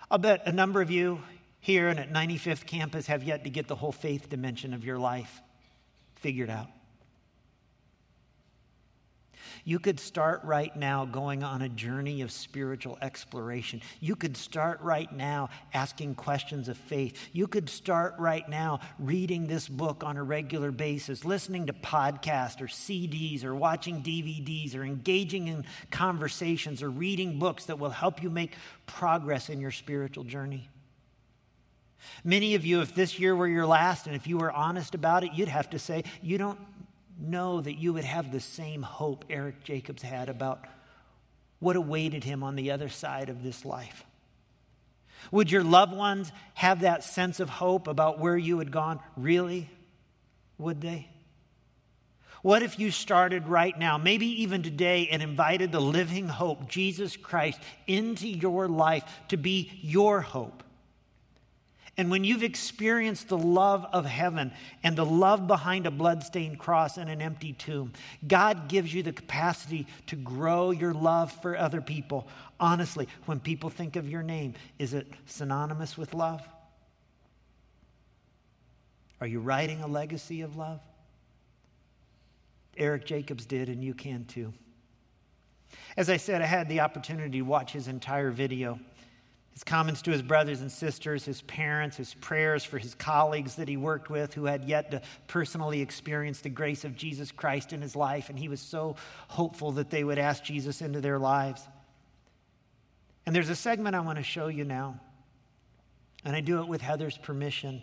I'll 0.10 0.18
bet 0.18 0.44
a 0.46 0.52
number 0.52 0.82
of 0.82 0.89
you 0.89 1.22
here 1.60 1.89
and 1.89 2.00
at 2.00 2.12
95th 2.12 2.65
campus 2.65 3.08
have 3.08 3.24
yet 3.24 3.43
to 3.43 3.50
get 3.50 3.67
the 3.67 3.76
whole 3.76 3.91
faith 3.91 4.30
dimension 4.30 4.74
of 4.74 4.86
your 4.86 4.98
life 4.98 5.41
figured 6.15 6.50
out. 6.50 6.67
You 9.65 9.80
could 9.80 10.00
start 10.00 10.41
right 10.43 10.76
now 10.76 11.06
going 11.06 11.43
on 11.43 11.62
a 11.62 11.69
journey 11.69 12.22
of 12.22 12.32
spiritual 12.32 12.98
exploration. 13.02 13.82
You 14.00 14.15
could 14.15 14.38
start 14.38 14.82
right 14.82 15.12
now 15.12 15.50
asking 15.74 16.15
questions 16.15 16.69
of 16.69 16.78
faith. 16.78 17.17
You 17.34 17.48
could 17.48 17.69
start 17.69 18.15
right 18.17 18.48
now 18.48 18.80
reading 18.98 19.48
this 19.48 19.67
book 19.67 20.04
on 20.04 20.17
a 20.17 20.24
regular 20.24 20.72
basis, 20.72 21.26
listening 21.26 21.67
to 21.67 21.74
podcasts 21.74 22.62
or 22.62 22.67
CDs 22.67 23.43
or 23.43 23.54
watching 23.56 24.02
DVDs 24.02 24.76
or 24.76 24.84
engaging 24.84 25.48
in 25.48 25.65
conversations 25.91 26.82
or 26.82 26.89
reading 26.89 27.39
books 27.39 27.65
that 27.65 27.80
will 27.80 27.89
help 27.89 28.24
you 28.24 28.30
make 28.30 28.54
progress 28.86 29.50
in 29.50 29.60
your 29.60 29.72
spiritual 29.72 30.24
journey. 30.24 30.69
Many 32.24 32.56
of 32.56 32.66
you, 32.66 32.82
if 32.82 32.96
this 32.96 33.20
year 33.20 33.36
were 33.36 33.48
your 33.48 33.66
last 33.66 34.08
and 34.08 34.16
if 34.16 34.28
you 34.28 34.38
were 34.38 34.52
honest 34.52 34.96
about 34.96 35.24
it, 35.24 35.34
you'd 35.34 35.48
have 35.50 35.70
to 35.72 35.80
say, 35.80 36.04
you 36.22 36.38
don't 36.38 36.60
know 37.20 37.62
that 37.62 37.74
you 37.74 37.94
would 37.94 38.06
have 38.06 38.32
the 38.32 38.40
same 38.40 38.82
hope 38.82 39.26
Eric 39.30 39.64
Jacobs 39.64 40.02
had 40.02 40.30
about 40.30 40.64
what 41.60 41.76
awaited 41.76 42.24
him 42.24 42.44
on 42.44 42.56
the 42.56 42.72
other 42.72 42.90
side 42.90 43.30
of 43.30 43.44
this 43.44 43.66
life. 43.66 44.06
Would 45.32 45.52
your 45.52 45.64
loved 45.64 45.94
ones 45.94 46.32
have 46.54 46.82
that 46.82 47.04
sense 47.04 47.40
of 47.40 47.50
hope 47.50 47.88
about 47.88 48.20
where 48.20 48.38
you 48.38 48.60
had 48.60 48.72
gone? 48.72 49.00
Really? 49.18 49.70
Would 50.58 50.82
they? 50.82 51.10
What 52.42 52.64
if 52.64 52.80
you 52.80 52.90
started 52.90 53.50
right 53.50 53.78
now, 53.78 53.98
maybe 53.98 54.44
even 54.44 54.64
today, 54.64 55.10
and 55.12 55.22
invited 55.22 55.74
the 55.74 55.82
living 55.82 56.30
hope, 56.30 56.70
Jesus 56.70 57.18
Christ, 57.18 57.60
into 57.86 58.30
your 58.30 58.70
life 58.70 59.04
to 59.28 59.36
be 59.36 59.78
your 59.82 60.22
hope? 60.22 60.64
And 62.00 62.10
when 62.10 62.24
you've 62.24 62.44
experienced 62.44 63.28
the 63.28 63.38
love 63.38 63.86
of 63.92 64.06
heaven 64.06 64.54
and 64.84 64.96
the 64.96 65.06
love 65.06 65.48
behind 65.48 65.86
a 65.86 65.92
bloodstained 65.92 66.58
cross 66.58 66.96
and 66.96 67.10
an 67.10 67.22
empty 67.22 67.52
tomb, 67.52 67.92
God 68.26 68.70
gives 68.70 68.94
you 68.94 69.04
the 69.04 69.12
capacity 69.12 69.86
to 70.08 70.16
grow 70.16 70.72
your 70.72 70.94
love 70.94 71.30
for 71.42 71.58
other 71.58 71.82
people. 71.82 72.26
Honestly, 72.58 73.10
when 73.26 73.42
people 73.42 73.70
think 73.70 73.98
of 73.98 74.08
your 74.08 74.24
name, 74.24 74.54
is 74.78 74.94
it 74.94 75.08
synonymous 75.26 75.98
with 75.98 76.14
love? 76.14 76.42
Are 79.20 79.28
you 79.28 79.42
writing 79.42 79.82
a 79.82 79.88
legacy 79.88 80.40
of 80.40 80.56
love? 80.56 80.80
Eric 82.78 83.08
Jacobs 83.08 83.46
did, 83.46 83.68
and 83.68 83.84
you 83.84 83.94
can 83.94 84.24
too. 84.24 84.54
As 85.98 86.10
I 86.10 86.16
said, 86.16 86.42
I 86.42 86.46
had 86.46 86.70
the 86.70 86.80
opportunity 86.80 87.40
to 87.40 87.42
watch 87.42 87.74
his 87.74 87.90
entire 87.90 88.32
video 88.32 88.80
his 89.54 89.64
comments 89.64 90.02
to 90.04 90.12
his 90.12 90.22
brothers 90.22 90.62
and 90.62 90.72
sisters, 90.72 91.26
his 91.26 91.42
parents, 91.42 91.98
his 91.98 92.14
prayers 92.14 92.64
for 92.64 92.78
his 92.78 92.96
colleagues 92.96 93.56
that 93.56 93.68
he 93.68 93.78
worked 93.78 94.10
with 94.10 94.34
who 94.34 94.46
had 94.46 94.64
yet 94.64 94.92
to 94.92 95.02
personally 95.28 95.82
experience 95.82 96.40
the 96.40 96.50
grace 96.50 96.86
of 96.86 96.96
Jesus 96.96 97.32
Christ 97.32 97.74
in 97.74 97.82
his 97.82 97.96
life. 97.96 98.30
And 98.30 98.40
he 98.40 98.48
was 98.48 98.62
so 98.62 98.96
hopeful 99.28 99.74
that 99.74 99.90
they 99.90 100.04
would 100.04 100.20
ask 100.20 100.44
Jesus 100.44 100.82
into 100.82 101.02
their 101.02 101.20
lives. 101.20 101.62
And 103.26 103.36
there's 103.36 103.50
a 103.50 103.56
segment 103.56 103.96
I 103.96 104.00
want 104.00 104.18
to 104.18 104.24
show 104.24 104.48
you 104.48 104.64
now. 104.64 105.00
And 106.24 106.36
I 106.36 106.42
do 106.42 106.62
it 106.62 106.68
with 106.68 106.82
Heather's 106.82 107.18
permission 107.18 107.82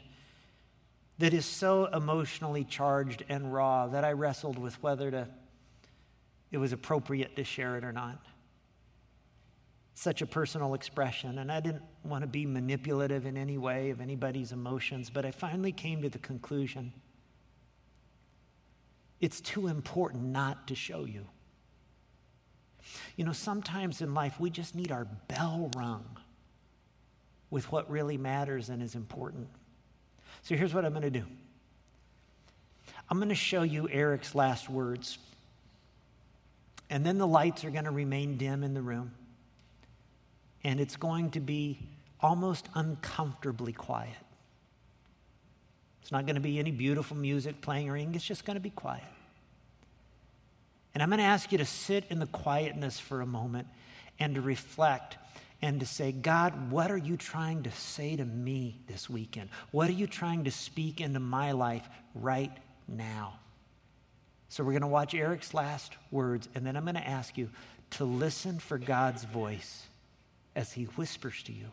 that 1.19 1.35
is 1.35 1.47
so 1.47 1.87
emotionally 1.87 2.65
charged 2.65 3.25
and 3.29 3.53
raw 3.53 3.87
that 3.89 4.05
I 4.05 4.13
wrestled 4.13 4.59
with 4.59 4.83
whether 4.83 5.11
to, 5.11 5.29
it 6.53 6.59
was 6.59 6.73
appropriate 6.73 7.37
to 7.37 7.45
share 7.45 7.77
it 7.77 7.85
or 7.85 7.93
not 7.93 8.23
such 9.97 10.21
a 10.21 10.27
personal 10.27 10.75
expression, 10.75 11.39
and 11.39 11.51
I 11.51 11.59
didn't 11.61 11.83
want 12.05 12.21
to 12.21 12.27
be 12.27 12.45
manipulative 12.45 13.25
in 13.25 13.39
any 13.39 13.57
way 13.57 13.89
of 13.89 14.03
anybody's 14.03 14.53
emotions, 14.53 15.09
but 15.09 15.25
I 15.25 15.31
finally 15.31 15.73
came 15.73 16.03
to 16.03 16.11
the 16.11 16.19
conclusion 16.19 16.93
it's 19.19 19.41
too 19.41 19.69
important 19.69 20.23
not 20.25 20.69
to 20.69 20.75
show 20.75 21.07
you. 21.07 21.27
You 23.17 23.25
know, 23.25 23.33
sometimes 23.33 24.03
in 24.03 24.13
life 24.13 24.39
we 24.39 24.51
just 24.51 24.75
need 24.75 24.93
our 24.93 25.07
bell 25.29 25.71
rung 25.75 26.05
with 27.49 27.73
what 27.73 27.91
really 27.91 28.19
matters 28.19 28.69
and 28.69 28.83
is 28.83 28.95
important. 28.95 29.49
So 30.43 30.55
here's 30.55 30.75
what 30.75 30.85
I'm 30.85 30.93
going 30.93 31.05
to 31.05 31.11
do 31.11 31.25
I'm 33.09 33.17
going 33.17 33.31
to 33.31 33.35
show 33.35 33.63
you 33.63 33.89
Eric's 33.89 34.35
last 34.35 34.69
words, 34.69 35.17
and 36.91 37.05
then 37.05 37.17
the 37.17 37.27
lights 37.27 37.65
are 37.65 37.71
going 37.71 37.85
to 37.85 37.91
remain 37.91 38.37
dim 38.37 38.63
in 38.63 38.75
the 38.75 38.83
room 38.83 39.13
and 40.67 40.81
it's 40.81 40.97
going 40.97 41.31
to 41.31 41.39
be 41.39 41.79
almost 42.21 42.69
uncomfortably 42.75 43.73
quiet. 43.73 44.17
It's 46.03 46.11
not 46.11 46.27
going 46.27 46.35
to 46.35 46.41
be 46.41 46.59
any 46.59 46.73
beautiful 46.73 47.17
music 47.17 47.61
playing 47.61 47.89
or 47.89 47.95
anything, 47.95 48.17
it's 48.17 48.25
just 48.25 48.45
going 48.45 48.57
to 48.57 48.61
be 48.61 48.71
quiet. 48.71 49.05
And 50.93 51.05
I'm 51.05 51.09
going 51.09 51.21
to 51.21 51.25
ask 51.25 51.53
you 51.53 51.59
to 51.59 51.65
sit 51.65 52.07
in 52.11 52.19
the 52.19 52.27
quietness 52.27 52.99
for 52.99 53.21
a 53.21 53.27
moment 53.27 53.69
and 54.19 54.35
to 54.35 54.41
reflect 54.41 55.19
and 55.63 55.79
to 55.79 55.87
say, 55.87 56.11
God, 56.11 56.73
what 56.73 56.91
are 56.91 56.97
you 56.97 57.17
trying 57.17 57.63
to 57.63 57.71
say 57.71 58.17
to 58.17 58.25
me 58.25 58.81
this 58.89 59.09
weekend? 59.09 59.51
What 59.71 59.89
are 59.89 59.93
you 59.93 60.09
trying 60.09 60.45
to 60.45 60.51
speak 60.51 61.01
into 61.01 61.21
my 61.21 61.53
life 61.53 61.89
right 62.13 62.53
now? 62.89 63.35
So 64.49 64.65
we're 64.65 64.73
going 64.73 64.83
to 64.83 64.89
watch 64.89 65.15
Eric's 65.15 65.55
last 65.55 65.93
words, 66.11 66.49
and 66.57 66.67
then 66.67 66.77
I'm 66.77 66.83
going 66.83 66.97
to 66.97 67.07
ask 67.07 67.39
you 67.39 67.51
to 67.91 68.05
listen 68.05 68.59
for 68.59 68.79
God's 68.79 69.23
voice 69.23 69.87
as 70.57 70.73
he 70.73 70.85
whispers 70.85 71.43
to 71.45 71.53
you 71.53 71.67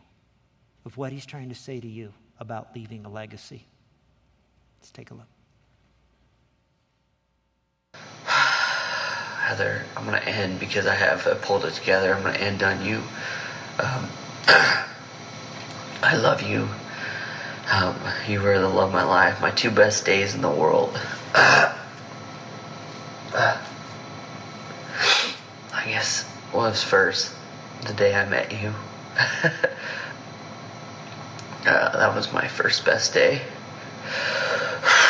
of 0.84 0.96
what 0.98 1.10
he's 1.10 1.24
trying 1.24 1.48
to 1.48 1.54
say 1.54 1.80
to 1.80 1.88
you 1.88 2.12
about 2.38 2.76
leaving 2.76 3.06
a 3.06 3.08
legacy. 3.08 3.66
Let's 4.78 4.92
take 4.92 5.10
a 5.10 5.14
look. 5.14 5.26
Heather, 8.26 9.82
I'm 9.96 10.04
going 10.04 10.20
to 10.20 10.28
end 10.28 10.60
because 10.60 10.86
I 10.86 10.94
have 10.94 11.26
uh, 11.26 11.34
pulled 11.36 11.64
it 11.64 11.72
together. 11.72 12.14
I'm 12.14 12.22
going 12.22 12.34
to 12.34 12.40
end 12.40 12.62
on 12.62 12.84
you. 12.84 12.96
Um, 13.78 14.08
I 16.02 16.16
love 16.16 16.42
you. 16.42 16.68
Um, 17.72 17.96
you 18.28 18.42
were 18.42 18.58
the 18.58 18.68
love 18.68 18.88
of 18.88 18.92
my 18.92 19.04
life, 19.04 19.40
my 19.40 19.50
two 19.50 19.70
best 19.70 20.04
days 20.04 20.34
in 20.34 20.42
the 20.42 20.50
world. 20.50 21.00
I 21.34 21.76
guess 25.86 26.30
was 26.52 26.82
first 26.82 27.34
the 27.84 27.92
day 27.94 28.14
I 28.14 28.24
met 28.24 28.52
you. 28.52 28.74
uh, 31.66 31.98
that 31.98 32.14
was 32.14 32.32
my 32.32 32.48
first 32.48 32.84
best 32.84 33.14
day. 33.14 33.42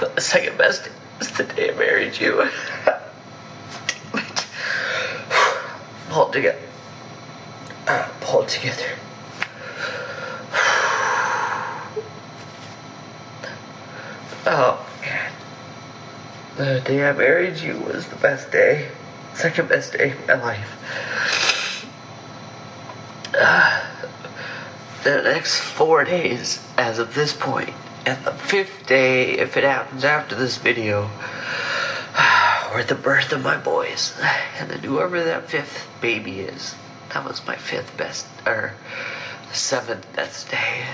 The 0.00 0.20
second 0.20 0.58
best 0.58 0.90
was 1.18 1.30
the 1.30 1.44
day 1.44 1.70
I 1.70 1.74
married 1.78 2.18
you. 2.18 2.42
Hold 6.10 6.32
together. 6.34 6.58
Uh, 7.86 8.08
all 8.26 8.44
together. 8.44 8.90
Oh 14.46 14.86
man. 15.00 15.32
The 16.56 16.80
day 16.80 17.08
I 17.08 17.12
married 17.12 17.58
you 17.58 17.78
was 17.78 18.06
the 18.08 18.16
best 18.16 18.50
day. 18.50 18.88
Second 19.34 19.68
best 19.68 19.92
day 19.92 20.10
of 20.10 20.26
my 20.26 20.34
life. 20.34 21.86
Uh, 23.38 23.84
the 25.04 25.22
next 25.22 25.60
four 25.60 26.02
days, 26.04 26.58
as 26.78 26.98
of 26.98 27.14
this 27.14 27.32
point, 27.32 27.74
and 28.06 28.24
the 28.24 28.32
fifth 28.32 28.86
day, 28.86 29.32
if 29.32 29.56
it 29.56 29.64
happens 29.64 30.02
after 30.04 30.34
this 30.34 30.56
video, 30.56 31.10
or 32.72 32.82
the 32.82 32.94
birth 32.94 33.30
of 33.32 33.42
my 33.42 33.56
boys. 33.56 34.18
And 34.58 34.70
then 34.70 34.80
whoever 34.80 35.22
that 35.22 35.48
fifth 35.48 35.86
baby 36.00 36.40
is, 36.40 36.74
that 37.12 37.24
was 37.24 37.46
my 37.46 37.56
fifth 37.56 37.96
best, 37.96 38.26
or 38.46 38.74
seventh 39.52 40.10
best 40.16 40.50
day. 40.50 40.86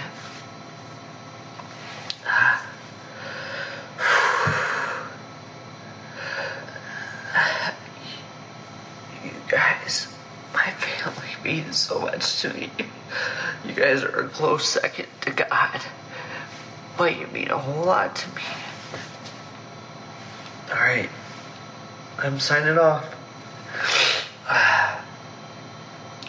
You 9.25 9.31
guys, 9.49 10.13
my 10.53 10.71
family 10.73 11.29
means 11.45 11.79
so 11.79 12.01
much 12.01 12.41
to 12.43 12.53
me. 12.53 12.71
Guys 13.81 14.05
are 14.05 14.27
a 14.27 14.29
close 14.29 14.69
second 14.69 15.07
to 15.23 15.31
God, 15.33 15.81
but 16.99 17.19
you 17.19 17.27
mean 17.29 17.49
a 17.49 17.57
whole 17.57 17.87
lot 17.87 18.15
to 18.15 18.29
me. 18.37 18.43
Alright, 20.69 21.09
I'm 22.19 22.39
signing 22.39 22.77
off. 22.77 23.07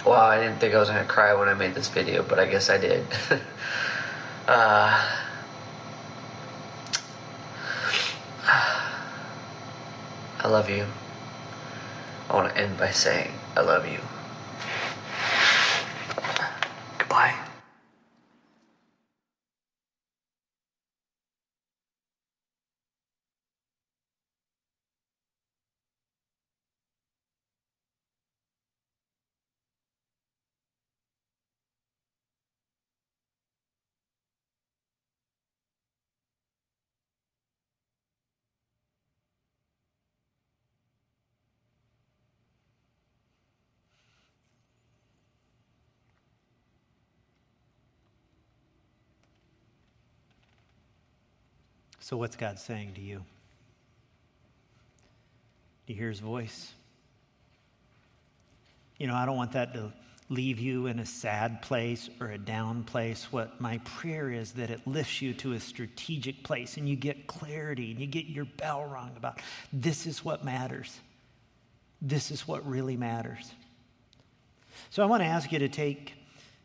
Well, 0.05 0.19
I 0.19 0.39
didn't 0.39 0.59
think 0.59 0.73
I 0.73 0.79
was 0.79 0.87
gonna 0.87 1.03
cry 1.03 1.33
when 1.33 1.49
I 1.49 1.53
made 1.53 1.75
this 1.75 1.89
video, 1.89 2.23
but 2.23 2.39
I 2.39 2.45
guess 2.45 2.69
I 2.69 2.77
did. 2.77 3.05
uh, 4.47 5.17
I 10.39 10.47
love 10.47 10.69
you. 10.69 10.85
I 12.29 12.33
want 12.33 12.55
to 12.55 12.57
end 12.59 12.77
by 12.77 12.91
saying, 12.91 13.33
I 13.57 13.61
love 13.61 13.85
you. 13.85 13.99
So, 52.01 52.17
what's 52.17 52.35
God 52.35 52.57
saying 52.57 52.95
to 52.95 53.01
you? 53.01 53.23
Do 55.85 55.93
you 55.93 55.99
hear 55.99 56.09
his 56.09 56.19
voice? 56.19 56.73
You 58.97 59.05
know, 59.05 59.15
I 59.15 59.25
don't 59.25 59.37
want 59.37 59.51
that 59.53 59.73
to 59.75 59.93
leave 60.27 60.59
you 60.59 60.87
in 60.87 60.97
a 60.97 61.05
sad 61.05 61.61
place 61.61 62.09
or 62.19 62.27
a 62.31 62.37
down 62.39 62.83
place. 62.83 63.31
What 63.31 63.61
my 63.61 63.77
prayer 63.79 64.31
is 64.31 64.53
that 64.53 64.71
it 64.71 64.87
lifts 64.87 65.21
you 65.21 65.33
to 65.35 65.53
a 65.53 65.59
strategic 65.59 66.43
place 66.43 66.77
and 66.77 66.89
you 66.89 66.95
get 66.95 67.27
clarity 67.27 67.91
and 67.91 67.99
you 67.99 68.07
get 68.07 68.25
your 68.25 68.45
bell 68.45 68.83
rung 68.83 69.11
about 69.15 69.39
this 69.71 70.07
is 70.07 70.25
what 70.25 70.43
matters. 70.43 70.99
This 72.01 72.31
is 72.31 72.47
what 72.47 72.67
really 72.67 72.97
matters. 72.97 73.51
So 74.89 75.03
I 75.03 75.05
want 75.05 75.21
to 75.21 75.27
ask 75.27 75.51
you 75.51 75.59
to 75.59 75.69
take 75.69 76.13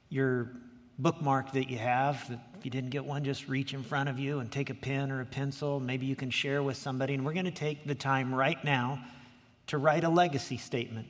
your 0.08 0.50
bookmark 0.98 1.52
that 1.52 1.68
you 1.68 1.78
have. 1.78 2.24
If 2.58 2.64
you 2.64 2.70
didn't 2.70 2.90
get 2.90 3.04
one, 3.04 3.24
just 3.24 3.48
reach 3.48 3.74
in 3.74 3.82
front 3.82 4.08
of 4.08 4.18
you 4.18 4.38
and 4.40 4.50
take 4.50 4.70
a 4.70 4.74
pen 4.74 5.10
or 5.10 5.20
a 5.20 5.26
pencil. 5.26 5.78
Maybe 5.80 6.06
you 6.06 6.16
can 6.16 6.30
share 6.30 6.62
with 6.62 6.76
somebody. 6.76 7.14
And 7.14 7.24
we're 7.24 7.34
going 7.34 7.44
to 7.44 7.50
take 7.50 7.86
the 7.86 7.94
time 7.94 8.34
right 8.34 8.62
now 8.64 9.04
to 9.68 9.78
write 9.78 10.04
a 10.04 10.08
legacy 10.08 10.56
statement. 10.56 11.08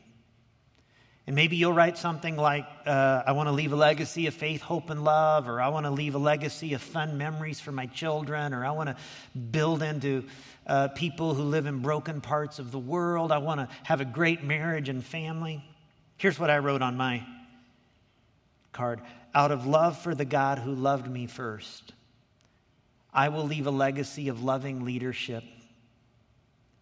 And 1.26 1.34
maybe 1.34 1.56
you'll 1.56 1.72
write 1.72 1.98
something 1.98 2.36
like, 2.36 2.66
uh, 2.86 3.24
I 3.26 3.32
want 3.32 3.48
to 3.48 3.52
leave 3.52 3.72
a 3.72 3.76
legacy 3.76 4.28
of 4.28 4.34
faith, 4.34 4.62
hope, 4.62 4.90
and 4.90 5.02
love, 5.02 5.48
or 5.48 5.60
I 5.60 5.68
want 5.68 5.84
to 5.86 5.90
leave 5.90 6.14
a 6.14 6.18
legacy 6.18 6.74
of 6.74 6.82
fun 6.82 7.18
memories 7.18 7.58
for 7.58 7.72
my 7.72 7.86
children, 7.86 8.54
or 8.54 8.64
I 8.64 8.70
want 8.70 8.90
to 8.90 8.96
build 9.36 9.82
into 9.82 10.24
uh, 10.68 10.88
people 10.88 11.34
who 11.34 11.42
live 11.42 11.66
in 11.66 11.80
broken 11.80 12.20
parts 12.20 12.60
of 12.60 12.70
the 12.70 12.78
world. 12.78 13.32
I 13.32 13.38
want 13.38 13.58
to 13.58 13.68
have 13.82 14.00
a 14.00 14.04
great 14.04 14.44
marriage 14.44 14.88
and 14.88 15.04
family. 15.04 15.64
Here's 16.16 16.38
what 16.38 16.48
I 16.48 16.58
wrote 16.58 16.80
on 16.80 16.96
my 16.96 17.26
card 18.72 19.00
out 19.36 19.52
of 19.52 19.66
love 19.66 19.98
for 19.98 20.14
the 20.14 20.24
God 20.24 20.58
who 20.58 20.74
loved 20.74 21.06
me 21.06 21.26
first, 21.26 21.92
I 23.12 23.28
will 23.28 23.44
leave 23.44 23.66
a 23.66 23.70
legacy 23.70 24.28
of 24.28 24.42
loving 24.42 24.82
leadership 24.82 25.44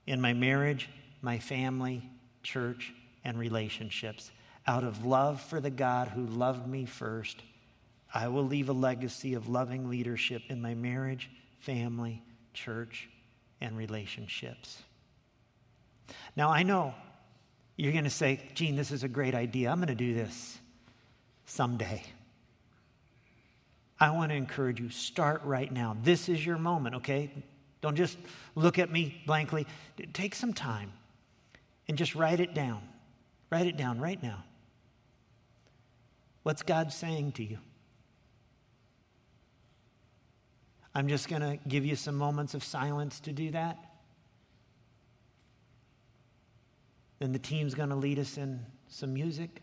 in 0.06 0.20
my 0.20 0.34
marriage, 0.34 0.88
my 1.20 1.40
family, 1.40 2.08
church, 2.44 2.94
and 3.24 3.36
relationships. 3.36 4.30
Out 4.68 4.84
of 4.84 5.04
love 5.04 5.40
for 5.40 5.60
the 5.60 5.70
God 5.70 6.08
who 6.08 6.26
loved 6.26 6.68
me 6.68 6.86
first, 6.86 7.42
I 8.14 8.28
will 8.28 8.44
leave 8.44 8.68
a 8.68 8.72
legacy 8.72 9.34
of 9.34 9.48
loving 9.48 9.90
leadership 9.90 10.42
in 10.48 10.62
my 10.62 10.74
marriage, 10.74 11.28
family, 11.58 12.22
church, 12.52 13.08
and 13.60 13.76
relationships. 13.76 14.80
Now, 16.36 16.50
I 16.50 16.62
know 16.62 16.94
you're 17.76 17.90
going 17.90 18.04
to 18.04 18.10
say, 18.10 18.48
Gene, 18.54 18.76
this 18.76 18.92
is 18.92 19.02
a 19.02 19.08
great 19.08 19.34
idea. 19.34 19.70
I'm 19.70 19.78
going 19.78 19.88
to 19.88 19.96
do 19.96 20.14
this 20.14 20.56
someday. 21.46 22.04
I 24.00 24.10
want 24.10 24.30
to 24.30 24.36
encourage 24.36 24.80
you 24.80 24.90
start 24.90 25.42
right 25.44 25.70
now. 25.70 25.96
This 26.02 26.28
is 26.28 26.44
your 26.44 26.58
moment, 26.58 26.96
okay? 26.96 27.30
Don't 27.80 27.96
just 27.96 28.18
look 28.54 28.78
at 28.78 28.90
me 28.90 29.22
blankly. 29.26 29.66
Take 30.12 30.34
some 30.34 30.52
time 30.52 30.92
and 31.88 31.96
just 31.96 32.14
write 32.14 32.40
it 32.40 32.54
down. 32.54 32.82
Write 33.50 33.66
it 33.66 33.76
down 33.76 34.00
right 34.00 34.20
now. 34.22 34.44
What's 36.42 36.62
God 36.62 36.92
saying 36.92 37.32
to 37.32 37.44
you? 37.44 37.58
I'm 40.94 41.08
just 41.08 41.28
going 41.28 41.42
to 41.42 41.58
give 41.66 41.84
you 41.84 41.96
some 41.96 42.14
moments 42.14 42.54
of 42.54 42.62
silence 42.62 43.20
to 43.20 43.32
do 43.32 43.50
that. 43.50 43.78
Then 47.18 47.32
the 47.32 47.38
team's 47.38 47.74
going 47.74 47.88
to 47.88 47.96
lead 47.96 48.18
us 48.18 48.38
in 48.38 48.64
some 48.88 49.12
music. 49.12 49.62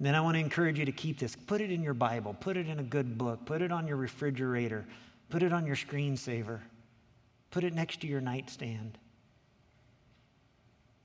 Then 0.00 0.14
I 0.14 0.20
want 0.22 0.36
to 0.36 0.40
encourage 0.40 0.78
you 0.78 0.86
to 0.86 0.92
keep 0.92 1.18
this. 1.18 1.36
Put 1.36 1.60
it 1.60 1.70
in 1.70 1.82
your 1.82 1.94
Bible, 1.94 2.34
put 2.40 2.56
it 2.56 2.66
in 2.66 2.78
a 2.78 2.82
good 2.82 3.18
book, 3.18 3.44
put 3.44 3.60
it 3.60 3.70
on 3.70 3.86
your 3.86 3.98
refrigerator, 3.98 4.86
put 5.28 5.42
it 5.42 5.52
on 5.52 5.66
your 5.66 5.76
screensaver, 5.76 6.60
put 7.50 7.64
it 7.64 7.74
next 7.74 8.00
to 8.00 8.06
your 8.06 8.22
nightstand. 8.22 8.96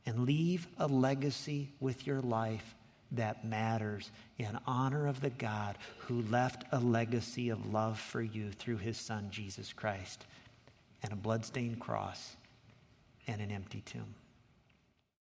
And 0.06 0.26
leave 0.26 0.68
a 0.78 0.88
legacy 0.88 1.72
with 1.80 2.08
your 2.08 2.22
life 2.22 2.76
that 3.12 3.44
matters 3.44 4.12
in 4.38 4.58
honor 4.66 5.08
of 5.08 5.20
the 5.20 5.30
God 5.30 5.78
who 6.00 6.22
left 6.24 6.64
a 6.72 6.80
legacy 6.80 7.50
of 7.50 7.74
love 7.74 8.00
for 8.00 8.22
you 8.22 8.52
through 8.52 8.78
his 8.78 8.98
son, 8.98 9.28
Jesus 9.32 9.74
Christ, 9.74 10.26
and 11.04 11.12
a 11.12 11.16
bloodstained 11.16 11.80
cross 11.80 12.36
and 13.28 13.42
an 13.42 13.52
empty 13.52 13.82
tomb. 13.82 14.14